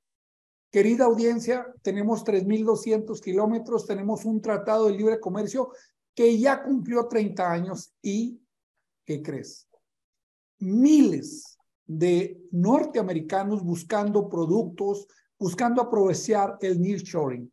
[0.71, 5.71] Querida audiencia, tenemos 3.200 kilómetros, tenemos un tratado de libre comercio
[6.13, 8.41] que ya cumplió 30 años y,
[9.05, 9.67] ¿qué crees?
[10.59, 17.51] Miles de norteamericanos buscando productos, buscando aprovechar el nearshoring.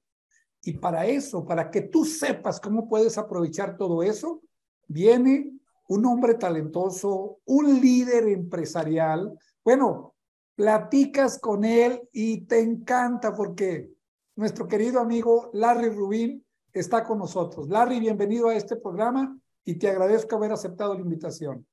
[0.63, 4.43] Y para eso, para que tú sepas cómo puedes aprovechar todo eso,
[4.87, 5.53] viene
[5.89, 9.39] un hombre talentoso, un líder empresarial.
[9.65, 10.15] Bueno,
[10.55, 13.91] platicas con él y te encanta porque
[14.37, 16.45] nuestro querido amigo Larry Rubin
[16.81, 17.69] está con nosotros.
[17.69, 21.67] Larry, bienvenido a este programa y te agradezco haber aceptado la invitación.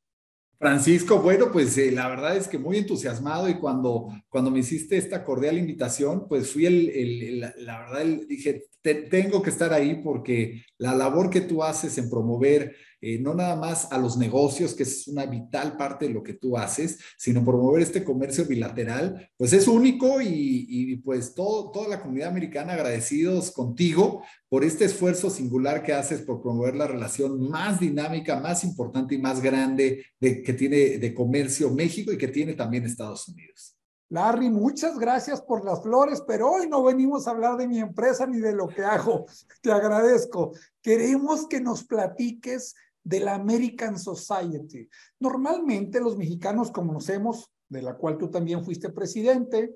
[0.58, 4.98] Francisco, bueno, pues eh, la verdad es que muy entusiasmado y cuando, cuando me hiciste
[4.98, 10.64] esta cordial invitación, pues fui el, el, la verdad, dije, tengo que estar ahí porque
[10.78, 12.76] la labor que tú haces en promover
[13.08, 16.34] eh, no nada más a los negocios, que es una vital parte de lo que
[16.34, 22.02] tú haces, sino promover este comercio bilateral, pues es único y, pues todo, toda la
[22.02, 27.80] comunidad americana agradecidos contigo por este esfuerzo singular que haces por promover la relación más
[27.80, 32.56] dinámica, más importante y más grande de, que tiene de comercio México y que tiene
[32.56, 33.76] también Estados Unidos.
[34.10, 38.26] Larry, muchas gracias por las flores, pero hoy no venimos a hablar de mi empresa
[38.26, 39.28] ni de lo que hago.
[39.62, 40.54] Te agradezco.
[40.82, 42.74] Queremos que nos platiques
[43.06, 44.90] de la American Society.
[45.20, 49.74] Normalmente los mexicanos conocemos, de la cual tú también fuiste presidente,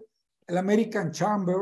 [0.47, 1.57] el American Chamber,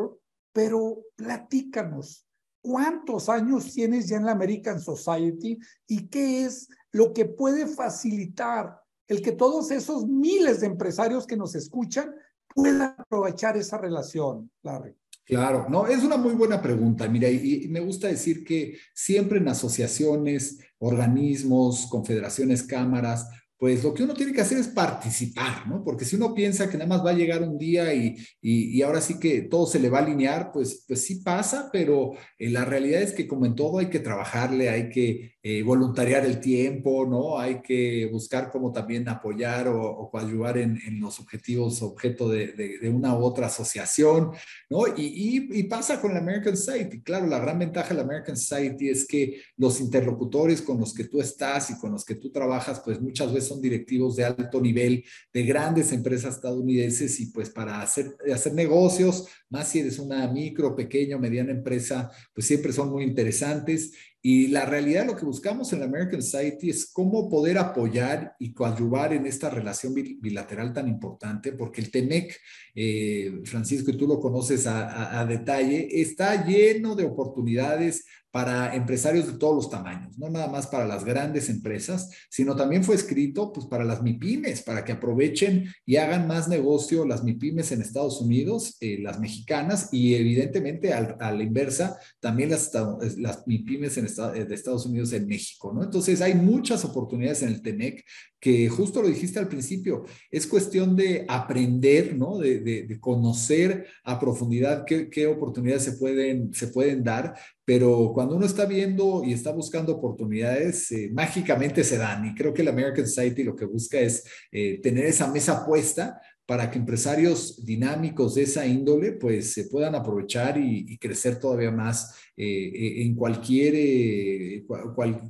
[0.53, 2.25] pero platícanos,
[2.61, 8.81] ¿cuántos años tienes ya en la American Society y qué es lo que puede facilitar
[9.07, 12.15] el que todos esos miles de empresarios que nos escuchan
[12.55, 14.95] puedan aprovechar esa relación, Larry?
[15.27, 17.07] Claro, no, es una muy buena pregunta.
[17.09, 24.03] Mira, y, me gusta decir que siempre en asociaciones, organismos, confederaciones, cámaras, pues lo que
[24.03, 25.83] uno tiene que hacer es participar, ¿no?
[25.83, 29.01] Porque si uno piensa que nada más va a llegar un día y, y, ahora
[29.01, 32.63] sí que todo se le va a alinear, pues, pues sí pasa, pero eh, la
[32.63, 37.05] realidad es que como en todo hay que trabajarle, hay que eh, voluntariar el tiempo,
[37.05, 37.39] ¿no?
[37.39, 43.17] Hay que buscar cómo también apoyar o, o coadyuvar en, los objetivos, objeto de, una
[43.17, 44.31] u otra asociación,
[44.69, 44.85] ¿no?
[44.97, 47.01] Y, y, pasa con la American Society.
[47.01, 51.05] Claro, la gran ventaja de la American Society es que los interlocutores con los que
[51.05, 54.59] tú estás y con los que tú trabajas, pues muchas veces son directivos de alto
[54.59, 60.27] nivel de grandes empresas estadounidenses y pues para hacer, hacer negocios, más si eres una
[60.27, 63.93] micro, pequeña o mediana empresa, pues siempre son muy interesantes.
[64.29, 68.51] Y la realidad, lo que buscamos en la American Society es cómo poder apoyar y
[68.51, 72.37] coadyuvar en esta relación bilateral tan importante, porque el TEMEC,
[72.75, 79.27] eh, Francisco, y tú lo conoces a, a detalle, está lleno de oportunidades para empresarios
[79.27, 83.51] de todos los tamaños, no nada más para las grandes empresas, sino también fue escrito
[83.51, 88.21] pues para las MIPIMES, para que aprovechen y hagan más negocio las MIPIMES en Estados
[88.21, 92.71] Unidos, eh, las mexicanas y evidentemente a la inversa también las,
[93.17, 95.83] las MIPIMES en eh, de Estados Unidos en México, ¿no?
[95.83, 98.03] Entonces hay muchas oportunidades en el TENEC
[98.39, 102.37] que justo lo dijiste al principio, es cuestión de aprender, ¿no?
[102.37, 108.35] De, de, conocer a profundidad qué, qué, oportunidades se pueden, se pueden dar, pero cuando
[108.35, 112.25] uno está viendo y está buscando oportunidades, eh, mágicamente se dan.
[112.25, 116.19] Y creo que la American Society lo que busca es eh, tener esa mesa puesta
[116.47, 122.15] para que empresarios dinámicos de esa índole pues se puedan aprovechar y, crecer todavía más
[122.35, 124.65] eh, en cualquier,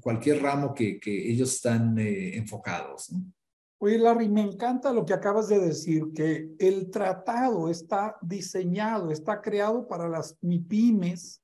[0.01, 3.12] cualquier ramo que, que ellos están enfocados.
[3.80, 9.39] Oye, Larry, me encanta lo que acabas de decir, que el tratado está diseñado, está
[9.39, 11.43] creado para las MIPIMES,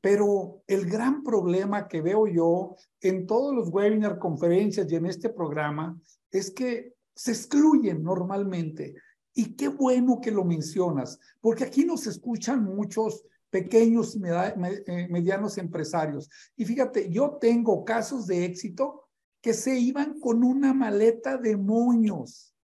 [0.00, 5.30] pero el gran problema que veo yo en todos los webinar, conferencias y en este
[5.30, 5.98] programa
[6.30, 8.94] es que se excluyen normalmente.
[9.34, 15.58] Y qué bueno que lo mencionas, porque aquí nos escuchan muchos pequeños y eh, medianos
[15.58, 16.28] empresarios.
[16.56, 19.08] Y fíjate, yo tengo casos de éxito
[19.40, 22.54] que se iban con una maleta de moños.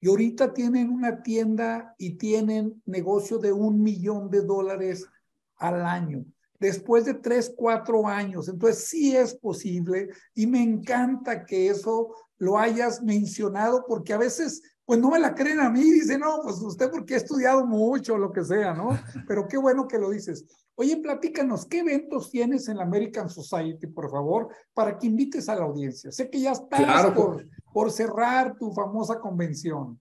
[0.00, 5.06] Y ahorita tienen una tienda y tienen negocio de un millón de dólares
[5.56, 6.24] al año
[6.64, 8.48] después de tres, cuatro años.
[8.48, 14.62] Entonces sí es posible y me encanta que eso lo hayas mencionado porque a veces
[14.84, 18.18] pues no me la creen a mí, dice, no, pues usted porque ha estudiado mucho,
[18.18, 18.88] lo que sea, ¿no?
[19.28, 20.44] Pero qué bueno que lo dices.
[20.76, 25.54] Oye, platícanos, ¿qué eventos tienes en la American Society, por favor, para que invites a
[25.54, 26.10] la audiencia?
[26.10, 30.00] Sé que ya estás por, por cerrar tu famosa convención.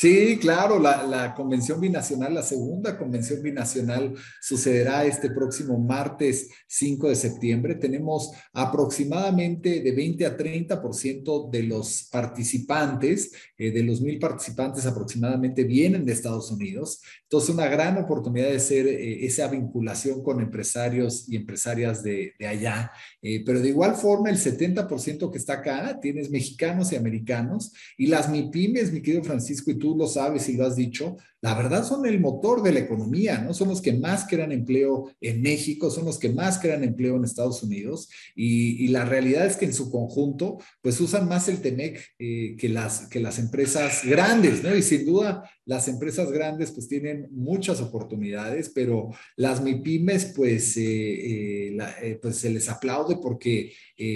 [0.00, 7.16] Sí, claro, la, convención binacional, la segunda convención binacional sucederá este próximo martes 5 de
[7.16, 7.74] septiembre.
[7.74, 15.64] Tenemos aproximadamente de 20 a 30% de los participantes, eh, de los mil participantes aproximadamente
[15.64, 17.02] vienen de Estados Unidos.
[17.24, 22.92] Entonces, una gran oportunidad de hacer eh, esa vinculación con empresarios y empresarias de, allá.
[23.20, 28.06] Eh, pero de igual forma, el 70% que está acá, tienes mexicanos y americanos, y
[28.06, 31.86] las MIPIMES, mi querido Francisco, y tú lo sabes y lo has dicho, la verdad
[31.86, 33.54] son el motor de la economía, ¿no?
[33.54, 37.24] Son los que más crean empleo en México, son los que más crean empleo en
[37.24, 42.00] Estados Unidos, y, la realidad es que en su conjunto, pues usan más el TEMEC
[42.18, 44.74] eh, que, las, que las empresas grandes, ¿no?
[44.74, 51.76] Y sin duda, las empresas grandes pues tienen muchas oportunidades, pero las MIPIMES pues, eh,
[51.76, 53.72] eh, pues se les aplaude porque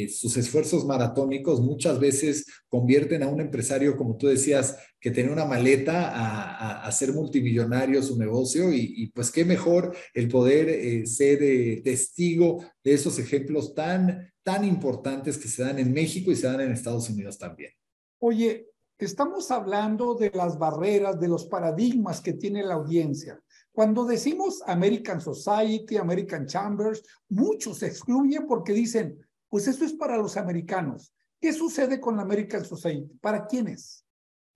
[0.09, 5.45] sus esfuerzos maratónicos muchas veces convierten a un empresario, como tú decías, que tiene una
[5.45, 11.39] maleta a, a, ser multimillonario su negocio y, pues qué mejor el poder ser
[11.83, 16.63] testigo de esos ejemplos tan, tan importantes que se dan en México y se dan
[16.63, 17.73] en Estados Unidos también.
[18.21, 23.43] Oye, Estamos hablando de las barreras, de los paradigmas que tiene la audiencia.
[23.73, 29.19] Cuando decimos American Society, American Chambers, muchos se excluyen porque dicen,
[29.49, 31.13] pues eso es para los americanos.
[31.43, 33.19] ¿Qué sucede con la American Society?
[33.21, 34.07] ¿Para quiénes?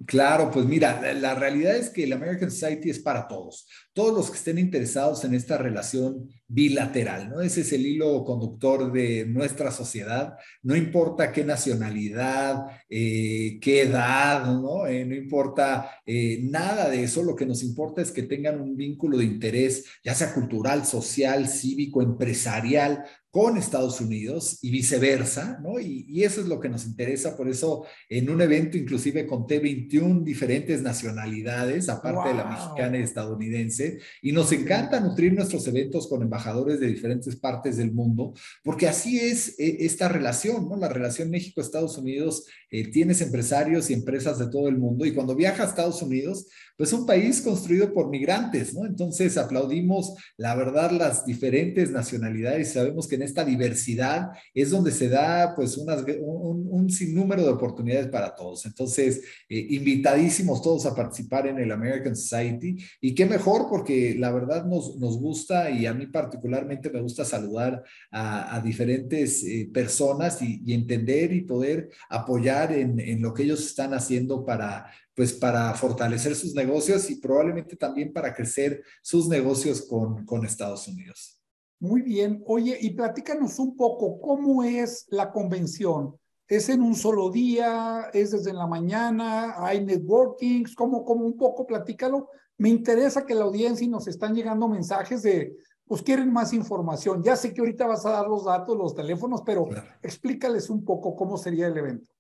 [0.05, 4.31] Claro, pues mira, la, realidad es que el American Society es para todos, todos los
[4.31, 7.41] que estén interesados en esta relación bilateral, ¿no?
[7.41, 14.45] Ese es el hilo conductor de nuestra sociedad, no importa qué nacionalidad, eh, qué edad,
[14.45, 14.87] ¿no?
[14.87, 18.77] Eh, no importa eh, nada de eso, lo que nos importa es que tengan un
[18.77, 23.03] vínculo de interés, ya sea cultural, social, cívico, empresarial,
[23.37, 25.79] con Estados Unidos y viceversa, ¿no?
[25.79, 30.23] Y, eso es lo que nos interesa, por eso en un evento inclusive conté 21
[30.23, 36.23] diferentes nacionalidades, aparte de la mexicana y estadounidense, y nos encanta nutrir nuestros eventos con
[36.23, 38.33] embajadores de diferentes partes del mundo,
[38.65, 40.77] porque así es eh, esta relación, ¿no?
[40.79, 45.37] La relación México-Estados Unidos, eh, tienes empresarios y empresas de todo el mundo, y cuando
[45.37, 46.47] viaja a Estados Unidos,
[46.77, 48.85] pues un país construido por migrantes, ¿no?
[48.85, 52.73] Entonces aplaudimos, la verdad, las diferentes nacionalidades.
[52.73, 58.09] Sabemos que en esta diversidad es donde se da, pues, unas, un, sinnúmero de oportunidades
[58.09, 58.65] para todos.
[58.65, 62.77] Entonces, eh, invitadísimos todos a participar en el American Society.
[63.01, 67.25] Y qué mejor, porque la verdad nos, nos gusta y a mí particularmente me gusta
[67.25, 73.95] saludar a, diferentes eh, personas y, entender y poder apoyar en lo que ellos están
[73.95, 74.87] haciendo para
[75.17, 80.87] pues para fortalecer sus negocios y probablemente también para crecer sus negocios con, con Estados
[80.87, 81.41] Unidos.
[81.81, 82.43] Muy bien.
[82.47, 86.17] Oye, y platícanos un poco, ¿cómo es la convención?
[86.47, 88.11] ¿Es en un solo día?
[88.13, 89.55] ¿Es desde la mañana?
[89.59, 90.75] ¿Hay networkings?
[90.75, 91.67] ¿Cómo, cómo un poco?
[91.67, 92.29] Platícalo.
[92.59, 95.57] Me interesa que la audiencia y nos están llegando mensajes de,
[95.87, 97.23] pues quieren más información.
[97.23, 99.67] Ya sé que ahorita vas a dar los datos, los teléfonos, pero
[100.03, 102.11] explícales un poco cómo sería el evento.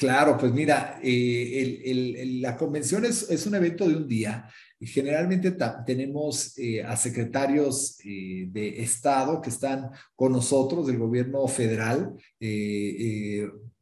[0.00, 4.48] Claro, pues mira, eh, la convención es, un evento de un día.
[4.80, 12.14] Generalmente tenemos eh, a secretarios eh, de Estado que están con nosotros del gobierno federal.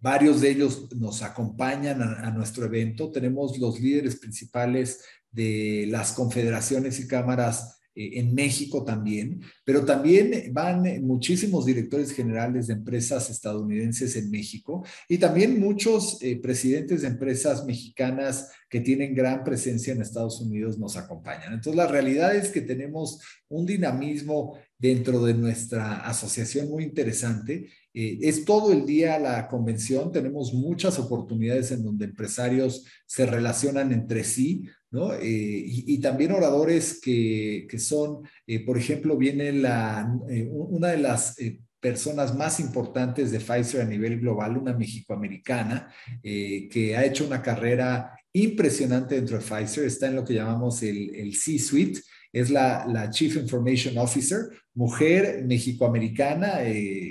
[0.01, 3.13] varios de ellos nos acompañan a, nuestro evento.
[3.13, 11.05] Tenemos los líderes principales de las confederaciones y cámaras en México también, pero también van
[11.05, 17.65] muchísimos directores generales de empresas estadounidenses en México y también muchos eh, presidentes de empresas
[17.65, 21.55] mexicanas que tienen gran presencia en Estados Unidos nos acompañan.
[21.55, 27.69] Entonces, la realidad es que tenemos un dinamismo dentro de nuestra asociación muy interesante.
[27.95, 33.93] Eh, es todo el día la convención, tenemos muchas oportunidades en donde empresarios se relacionan
[33.93, 35.13] entre sí, ¿no?
[35.15, 40.99] Eh, y, también oradores que, que son, eh, por ejemplo, viene la, eh, una de
[40.99, 41.37] las
[41.81, 48.19] personas más importantes de Pfizer a nivel global, una mexicoamericana, que ha hecho una carrera
[48.33, 52.01] impresionante dentro de Pfizer, está en lo que llamamos el, el C-Suite,
[52.33, 56.59] es la, la, Chief Information Officer, mujer mexicoamericana,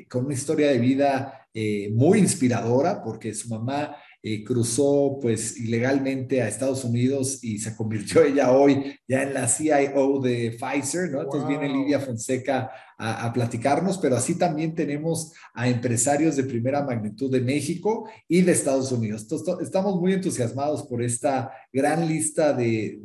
[0.09, 1.47] con una historia de vida
[1.93, 3.95] muy inspiradora, porque su mamá
[4.29, 9.47] eh, cruzó pues ilegalmente a Estados Unidos y se convirtió ella hoy ya en la
[9.47, 11.21] CIO de Pfizer, ¿no?
[11.21, 17.31] Entonces viene Lidia Fonseca a, platicarnos, pero así también tenemos a empresarios de primera magnitud
[17.31, 19.21] de México y de Estados Unidos.
[19.21, 22.99] Entonces, estamos muy entusiasmados por esta gran lista de,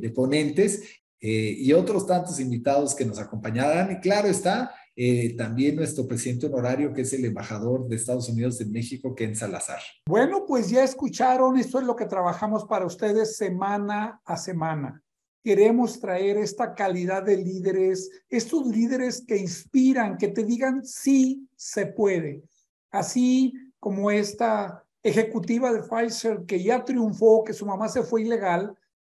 [0.00, 0.82] de, ponentes
[1.20, 3.92] eh, y otros tantos invitados que nos acompañarán.
[3.92, 8.60] Y claro está, eh, también nuestro presidente honorario, que es el embajador de Estados Unidos
[8.60, 9.80] en México, Ken Salazar.
[10.06, 15.02] Bueno, pues ya escucharon, esto es lo que trabajamos para ustedes semana a semana.
[15.42, 21.86] Queremos traer esta calidad de líderes, estos líderes que inspiran, que te digan sí se
[21.86, 22.44] puede.
[22.90, 28.78] Así como esta ejecutiva de Pfizer que ya triunfó, que su mamá se fue ilegal,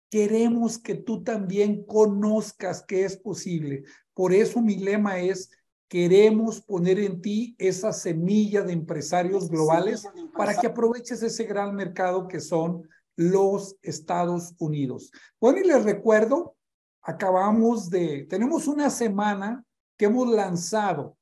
[0.10, 3.84] queremos que tú también conozcas que es posible.
[4.14, 5.52] Por eso mi lema es
[5.88, 12.28] queremos poner en ti esa semilla de empresarios globales para que aproveches ese gran mercado
[12.28, 15.12] que son los Estados Unidos.
[15.40, 16.56] Bueno, y les recuerdo,
[17.02, 19.64] acabamos de, tenemos una semana
[19.98, 21.18] que hemos lanzado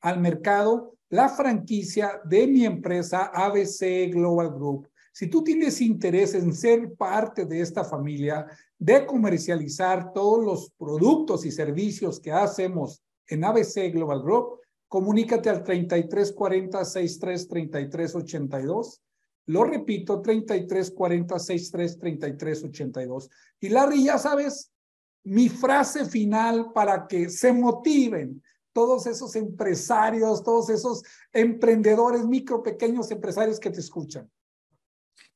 [0.00, 4.88] al mercado la franquicia de mi empresa ABC Global Group.
[5.12, 8.46] Si tú tienes interés en ser parte de esta familia,
[8.78, 15.62] de comercializar todos los productos y servicios que hacemos en ABC Global Group, comunícate al
[15.62, 19.00] 3340 63 33 82.
[19.46, 23.30] Lo repito, 3340 63 33 82.
[23.60, 24.70] Y Larry, ya sabes,
[25.24, 31.02] mi frase final para que se motiven todos esos empresarios, todos esos
[31.32, 34.30] emprendedores, micro, pequeños empresarios que te escuchan.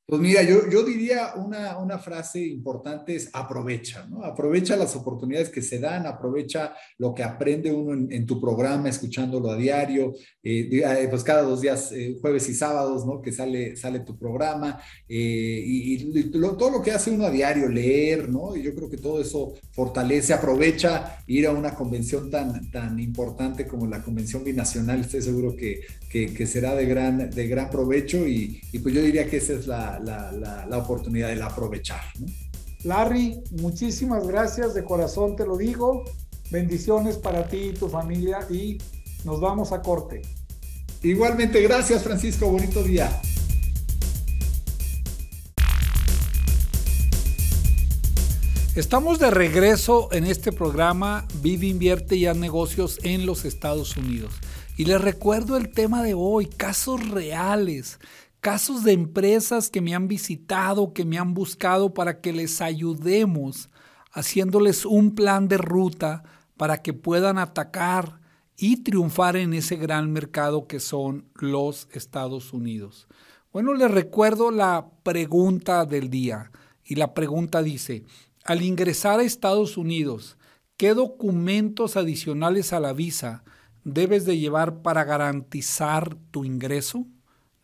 [0.07, 4.23] Pues mira, yo, yo diría una, una frase importante es aprovecha, ¿no?
[4.23, 9.51] Aprovecha las oportunidades que se dan, aprovecha lo que aprende uno en, tu programa, escuchándolo
[9.51, 13.23] a diario, eh, eh, pues cada dos días, eh, jueves y sábados, ¿no?
[13.23, 14.79] Que sale, sale tu programa
[15.09, 16.13] y,
[16.59, 18.55] todo lo que hace uno a diario, leer, ¿no?
[18.55, 23.67] Y yo creo que todo eso fortalece, aprovecha ir a una convención tan, tan importante
[23.67, 25.81] como la Convención Binacional, estoy seguro que,
[26.11, 29.67] que, será de gran, de gran provecho y, y pues yo diría que esa es
[29.67, 32.03] la la, oportunidad de la aprovechar.
[32.83, 36.05] Larry, muchísimas gracias, de corazón te lo digo.
[36.51, 38.79] Bendiciones para ti y tu familia y
[39.25, 40.23] nos vamos a corte.
[41.03, 43.11] Igualmente, gracias Francisco, bonito día.
[48.75, 54.35] Estamos de regreso en este programa Vive, Invierte y Haz Negocios en los Estados Unidos.
[54.77, 58.01] Y les recuerdo el tema de hoy, casos reales
[58.45, 63.71] casos de empresas que me han visitado, que me han buscado para que les ayudemos
[64.13, 66.25] haciéndoles un plan de ruta
[66.59, 68.21] para que puedan atacar
[68.59, 73.09] y triunfar en ese gran mercado que son los Estados Unidos.
[73.51, 76.53] Bueno, les recuerdo la pregunta del día
[76.85, 78.05] y la pregunta dice,
[78.45, 80.37] al ingresar a Estados Unidos,
[80.77, 83.43] ¿qué documentos adicionales a la visa
[83.85, 87.07] debes de llevar para garantizar tu ingreso?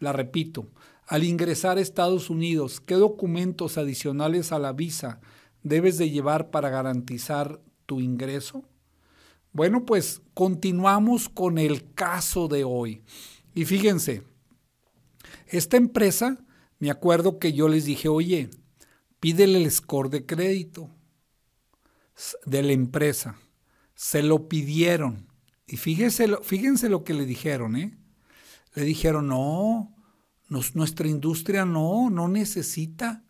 [0.01, 0.73] La repito,
[1.07, 5.21] al ingresar a Estados Unidos, ¿qué documentos adicionales a la visa
[5.63, 8.65] debes de llevar para garantizar tu ingreso?
[9.53, 13.03] Bueno, pues continuamos con el caso de hoy.
[13.55, 14.23] Y fíjense,
[15.47, 16.39] esta empresa,
[16.79, 18.49] me acuerdo que yo les dije, oye,
[19.19, 20.91] pídele el score de crédito
[22.47, 23.39] de la empresa.
[23.95, 25.29] Se lo pidieron.
[25.67, 28.00] Y fíjense, fíjense lo que le dijeron, ¿eh?
[28.75, 29.95] Le dijeron, no,
[30.75, 33.25] nuestra industria no, no necesita.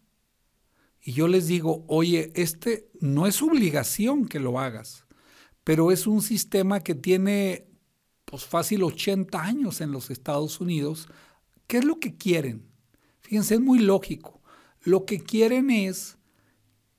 [1.03, 5.07] Y yo les digo, oye, este no es obligación que lo hagas,
[5.65, 7.69] pero es un sistema que tiene
[8.25, 11.09] pues fácil 80 años en los Estados Unidos.
[11.67, 12.67] ¿Qué es lo que quieren?
[13.21, 14.41] Fíjense, es muy lógico.
[14.83, 16.19] Lo que quieren es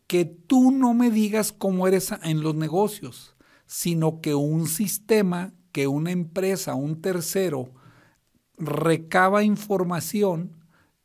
[0.07, 3.35] que tú no me digas cómo eres en los negocios,
[3.65, 7.73] sino que un sistema, que una empresa, un tercero,
[8.62, 10.51] recaba información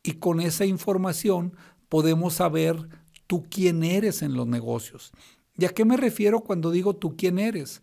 [0.03, 1.57] y con esa información
[1.89, 2.87] podemos saber
[3.25, 5.11] tú quién eres en los negocios.
[5.57, 7.81] ¿Y a qué me refiero cuando digo tú quién eres?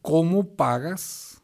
[0.00, 1.42] ¿Cómo pagas?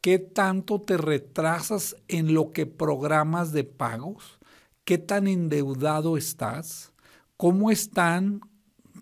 [0.00, 4.40] ¿Qué tanto te retrasas en lo que programas de pagos?
[4.84, 6.92] ¿Qué tan endeudado estás?
[7.36, 8.40] ¿Cómo están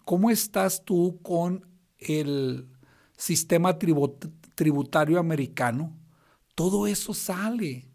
[0.05, 1.67] cómo estás tú con
[1.99, 2.69] el
[3.17, 5.97] sistema tributario americano?
[6.55, 7.87] Todo eso sale.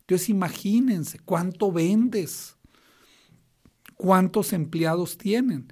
[0.00, 2.56] Entonces imagínense cuánto vendes,
[3.96, 5.66] cuántos empleados tienen.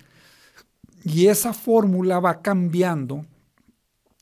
[1.04, 3.24] Y esa fórmula va cambiando.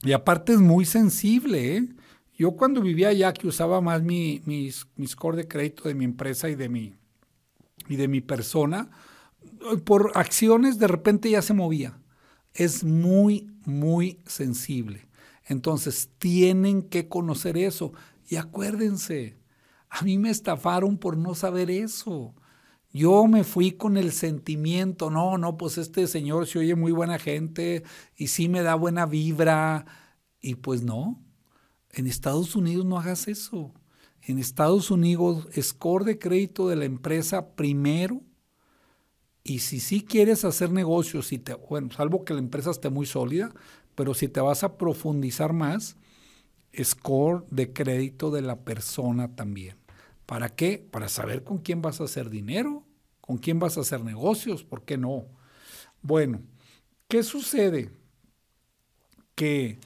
[0.03, 1.77] Y aparte es muy sensible.
[1.77, 1.89] ¿eh?
[2.37, 6.49] Yo cuando vivía allá, que usaba más mi, mis, score de crédito de mi empresa
[6.51, 6.95] y de mi,
[7.89, 8.91] y de mi persona,
[9.85, 11.99] por acciones de repente ya se movía.
[12.53, 15.07] Es muy, muy sensible.
[15.47, 17.93] Entonces tienen que conocer eso.
[18.29, 19.39] Y acuérdense,
[19.89, 22.35] a mí me estafaron por no saber eso.
[22.93, 27.19] Yo me fui con el sentimiento, no, no, pues este señor se oye muy buena
[27.19, 27.85] gente
[28.17, 29.87] y sí me da buena vibra.
[30.41, 31.23] Y pues no,
[31.91, 33.73] en Estados Unidos no hagas eso.
[34.21, 38.21] En Estados Unidos, score de crédito de la empresa primero.
[39.43, 43.07] Y si sí quieres hacer negocios, y te, bueno, salvo que la empresa esté muy
[43.07, 43.53] sólida,
[43.95, 45.97] pero si te vas a profundizar más,
[46.83, 49.77] score de crédito de la persona también.
[50.27, 50.79] ¿Para qué?
[50.91, 52.85] Para saber con quién vas a hacer dinero,
[53.21, 55.27] con quién vas a hacer negocios, ¿por qué no?
[56.01, 56.41] Bueno,
[57.09, 57.91] ¿qué sucede?
[59.35, 59.79] Que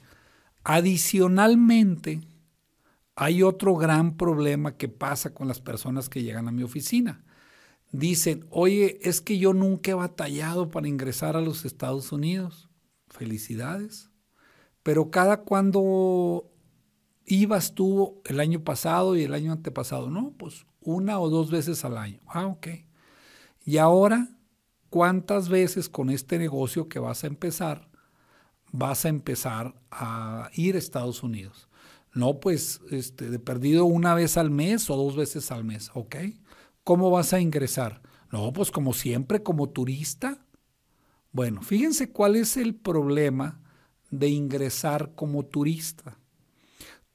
[0.63, 2.21] adicionalmente
[3.15, 7.23] hay otro gran problema que pasa con las personas que llegan a mi oficina.
[7.91, 12.69] Dicen, oye, es que yo nunca he batallado para ingresar a los Estados Unidos.
[13.07, 14.11] Felicidades.
[14.83, 16.51] Pero cada cuando
[17.27, 20.09] ibas tú el año pasado y el año antepasado?
[20.09, 22.19] No, pues una o dos veces al año.
[22.25, 22.67] Ah, ok.
[23.65, 24.29] Y ahora,
[24.89, 27.89] ¿cuántas veces con este negocio que vas a empezar,
[28.71, 31.67] vas a empezar a ir a Estados Unidos?
[32.13, 36.15] No, pues este, de perdido una vez al mes o dos veces al mes, ¿ok?
[36.83, 38.01] ¿Cómo vas a ingresar?
[38.31, 40.45] No, pues como siempre, como turista.
[41.33, 43.59] Bueno, fíjense cuál es el problema
[44.09, 46.16] de ingresar como turista.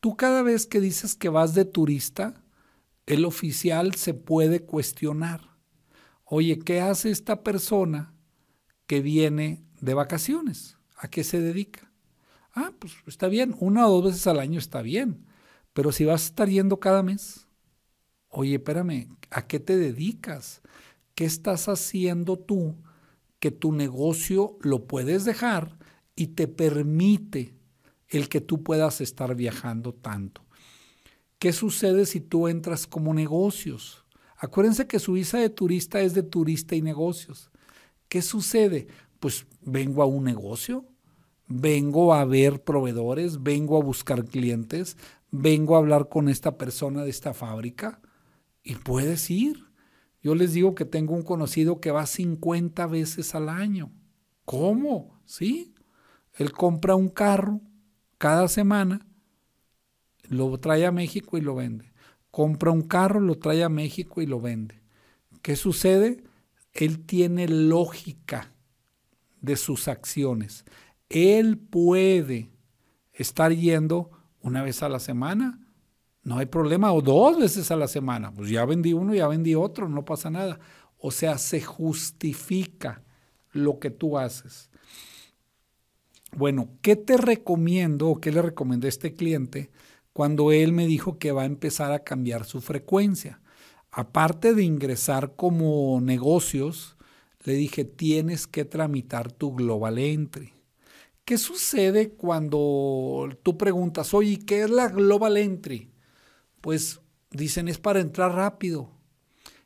[0.03, 2.35] Tú cada vez que dices que vas de turista,
[3.07, 5.57] el oficial se puede cuestionar.
[6.25, 8.13] oye, ¿qué hace esta persona
[8.89, 10.77] que viene de vacaciones?
[10.97, 11.93] ¿A qué se dedica?
[12.53, 15.25] Ah, pues está bien, una o dos veces al año está bien,
[15.73, 17.47] pero si vas a estar yendo cada mes,
[18.27, 20.63] oye, espérame, ¿a qué te dedicas?
[21.15, 22.75] ¿Qué estás haciendo tú
[23.39, 25.79] que tu negocio lo puedes dejar
[26.17, 27.62] y te permite
[28.13, 30.43] el que tú puedas estar viajando tanto?
[31.39, 34.05] ¿Qué sucede si tú entras como negocios?
[34.37, 37.51] Acuérdense que su visa de turista es de turista y negocios.
[38.09, 38.87] ¿Qué sucede?
[39.19, 40.85] Pues vengo a un negocio,
[41.49, 44.97] vengo a ver proveedores, vengo a buscar clientes,
[45.31, 48.01] vengo a hablar con esta persona de esta fábrica
[48.63, 49.65] y puedes ir.
[50.23, 53.91] Yo les digo que tengo un conocido que va 50 veces al año.
[54.45, 55.21] ¿Cómo?
[55.25, 55.75] Sí.
[56.35, 57.61] Él compra un carro
[58.23, 59.05] cada semana,
[60.29, 61.93] lo trae a México y lo vende.
[62.31, 64.81] Compra un carro, lo trae a México y lo vende.
[65.43, 66.23] ¿Qué sucede?
[66.73, 68.53] Él tiene lógica
[69.41, 70.65] de sus acciones.
[71.09, 72.53] Él puede
[73.13, 75.59] estar yendo una vez a la semana,
[76.23, 78.33] no hay problema, o dos veces a la semana.
[78.33, 80.61] Pues ya vendí uno, ya vendí otro, no pasa nada.
[80.97, 83.03] O sea, se justifica
[83.51, 84.71] lo que tú haces.
[86.37, 89.71] Bueno, ¿qué te recomiendo o qué le recomendé a este cliente
[90.13, 93.41] cuando él me dijo que va a empezar a cambiar su frecuencia?
[93.91, 96.97] Aparte de ingresar como negocios,
[97.45, 100.55] le dije, tienes que tramitar tu Global Entry.
[101.25, 105.93] ¿Qué sucede cuando tú preguntas, oye, ¿qué es la Global Entry?
[106.63, 108.91] pues dicen es para entrar rápido.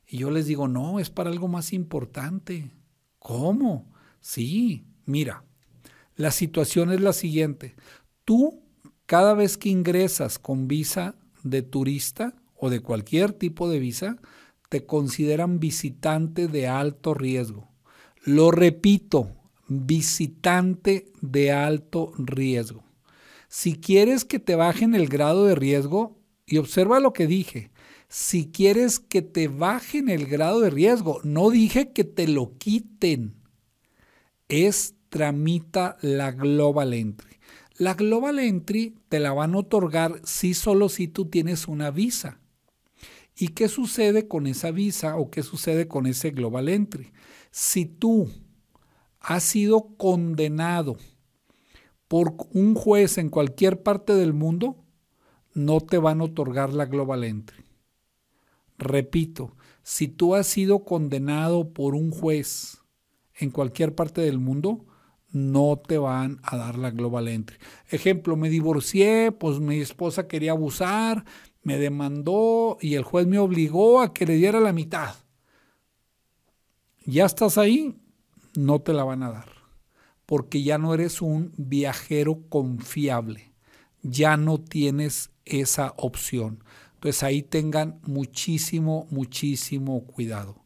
[0.09, 2.73] Y yo les digo, no, es para algo más importante.
[3.21, 3.93] ¿Cómo?
[4.21, 5.45] Sí, mira,
[6.17, 7.75] la situación es la siguiente.
[8.25, 8.63] Tú,
[9.07, 14.17] cada vez que ingresas con visa de turista o de cualquier tipo de visa,
[14.69, 17.71] te consideran visitante de alto riesgo.
[18.25, 19.31] Lo repito,
[19.69, 22.85] visitante de alto riesgo.
[23.49, 27.71] Si quieres que te bajen el grado de riesgo, y observa lo que dije.
[28.09, 33.35] Si quieres que te bajen el grado de riesgo, no dije que te lo quiten.
[34.49, 37.39] Es tramita la Global Entry.
[37.79, 42.39] La Global Entry te la van a otorgar si solo si tú tienes una visa.
[43.35, 47.15] ¿Y qué sucede con esa visa o qué sucede con ese Global Entry?
[47.51, 48.29] Si tú
[49.19, 50.99] has sido condenado
[52.09, 54.85] por un juez en cualquier parte del mundo,
[55.55, 57.65] no te van a otorgar la Global Entry.
[58.77, 62.83] Repito, si tú has sido condenado por un juez
[63.33, 64.85] en cualquier parte del mundo,
[65.37, 67.59] no te van a dar la Global Entry.
[67.91, 71.27] Ejemplo, me divorcié, pues mi esposa quería abusar,
[71.63, 75.15] me demandó y el juez me obligó a que le diera la mitad.
[77.05, 77.95] Ya estás ahí,
[78.55, 79.49] no te la van a dar,
[80.25, 83.53] porque ya no eres un viajero confiable,
[84.03, 86.65] ya no tienes esa opción.
[86.95, 90.65] Entonces ahí tengan muchísimo, muchísimo cuidado.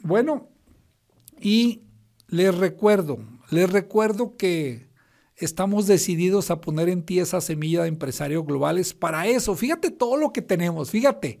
[0.00, 0.48] Bueno,
[1.40, 1.82] y
[2.26, 3.18] les recuerdo,
[3.50, 4.88] les recuerdo que
[5.36, 8.94] estamos decididos a poner en ti esa semilla de empresarios globales.
[8.94, 11.38] Para eso, fíjate todo lo que tenemos, fíjate.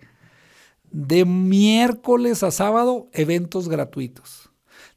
[0.90, 4.50] De miércoles a sábado, eventos gratuitos.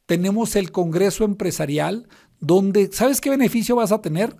[0.06, 2.08] Tenemos el Congreso Empresarial,
[2.40, 4.36] donde, ¿sabes qué beneficio vas a tener?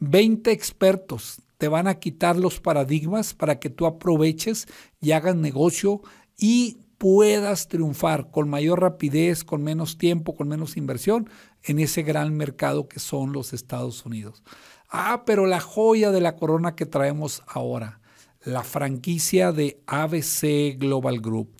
[0.00, 4.66] 20 expertos te van a quitar los paradigmas para que tú aproveches
[5.00, 6.00] y hagas negocio
[6.38, 11.30] y puedas triunfar con mayor rapidez, con menos tiempo, con menos inversión
[11.62, 14.42] en ese gran mercado que son los Estados Unidos.
[14.90, 18.00] Ah, pero la joya de la corona que traemos ahora,
[18.42, 21.50] la franquicia de ABC Global Group.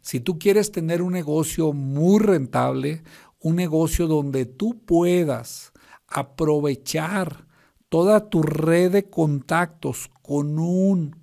[0.00, 3.02] Si tú quieres tener un negocio muy rentable,
[3.40, 5.72] un negocio donde tú puedas
[6.08, 7.46] aprovechar
[7.88, 11.16] toda tu red de contactos con un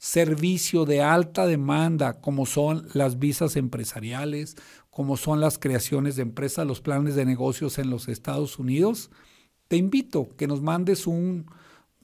[0.00, 4.56] servicio de alta demanda, como son las visas empresariales,
[4.88, 9.10] como son las creaciones de empresas, los planes de negocios en los Estados Unidos,
[9.68, 11.44] te invito que nos mandes un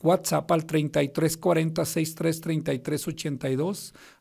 [0.02, 2.42] WhatsApp al 3340 63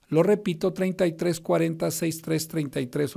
[0.08, 3.14] Lo repito, 3340 63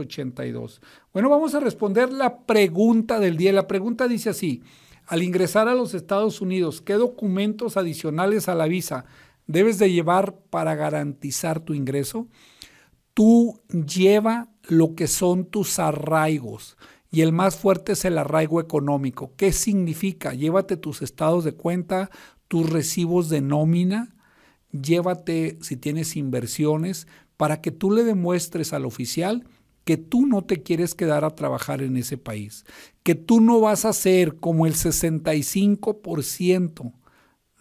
[1.12, 3.52] Bueno, vamos a responder la pregunta del día.
[3.52, 4.64] La pregunta dice así:
[5.06, 9.04] al ingresar a los Estados Unidos, ¿qué documentos adicionales a la visa
[9.48, 12.28] debes de llevar para garantizar tu ingreso?
[13.14, 16.76] Tú lleva lo que son tus arraigos
[17.10, 19.32] y el más fuerte es el arraigo económico.
[19.36, 20.34] ¿Qué significa?
[20.34, 22.10] Llévate tus estados de cuenta,
[22.46, 24.14] tus recibos de nómina,
[24.70, 29.44] llévate si tienes inversiones para que tú le demuestres al oficial
[29.88, 32.66] que tú no te quieres quedar a trabajar en ese país,
[33.02, 36.92] que tú no vas a ser como el 65%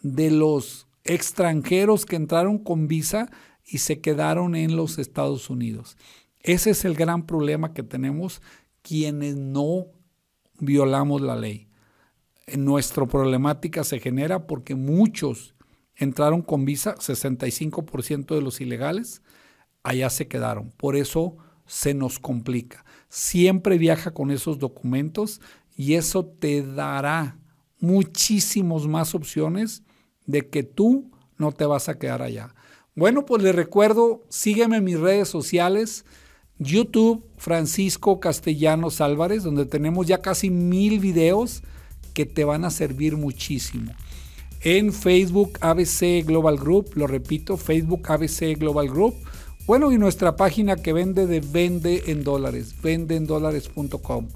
[0.02, 3.30] de los extranjeros que entraron con visa
[3.66, 5.98] y se quedaron en los Estados Unidos.
[6.40, 8.42] Ese es el gran problema que tenemos
[8.82, 9.88] quienes no
[10.60, 11.68] violamos la ley.
[12.56, 15.56] Nuestra problemática se genera porque muchos
[15.96, 19.22] entraron con visa, 65% de los ilegales,
[19.84, 20.72] allá se quedaron.
[20.72, 22.86] Por eso se nos complica.
[23.10, 25.42] Siempre viaja con esos documentos
[25.76, 27.38] y eso te dará
[27.80, 29.84] muchísimas más opciones
[30.28, 32.54] de que tú no te vas a quedar allá.
[32.96, 36.06] Bueno, pues les recuerdo, sígueme en mis redes sociales,
[36.60, 41.64] YouTube Francisco Castellanos Álvarez, donde tenemos ya casi mil videos
[42.14, 43.94] que te van a servir muchísimo.
[44.62, 49.14] En Facebook ABC Global Group, lo repito, Facebook ABC Global Group.
[49.68, 54.30] Bueno, y nuestra página que vende de vende en dólares, vendeendólares.com.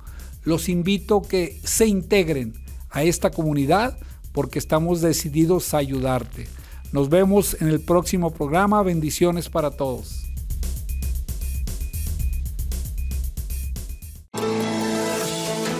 [0.44, 2.54] Los invito a que se integren
[2.92, 3.98] a esta comunidad
[4.34, 6.48] porque estamos decididos a ayudarte.
[6.92, 8.84] Nos vemos en el próximo programa.
[8.84, 10.22] Bendiciones para todos.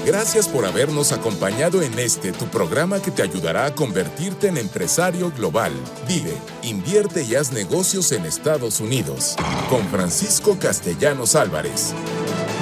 [0.06, 5.32] Gracias por habernos acompañado en este tu programa que te ayudará a convertirte en empresario
[5.32, 5.72] global.
[6.08, 6.34] Vive,
[6.64, 9.36] invierte y haz negocios en Estados Unidos.
[9.70, 11.94] Con Francisco Castellanos Álvarez.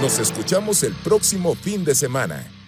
[0.01, 2.58] Nos escuchamos el próximo fin de semana.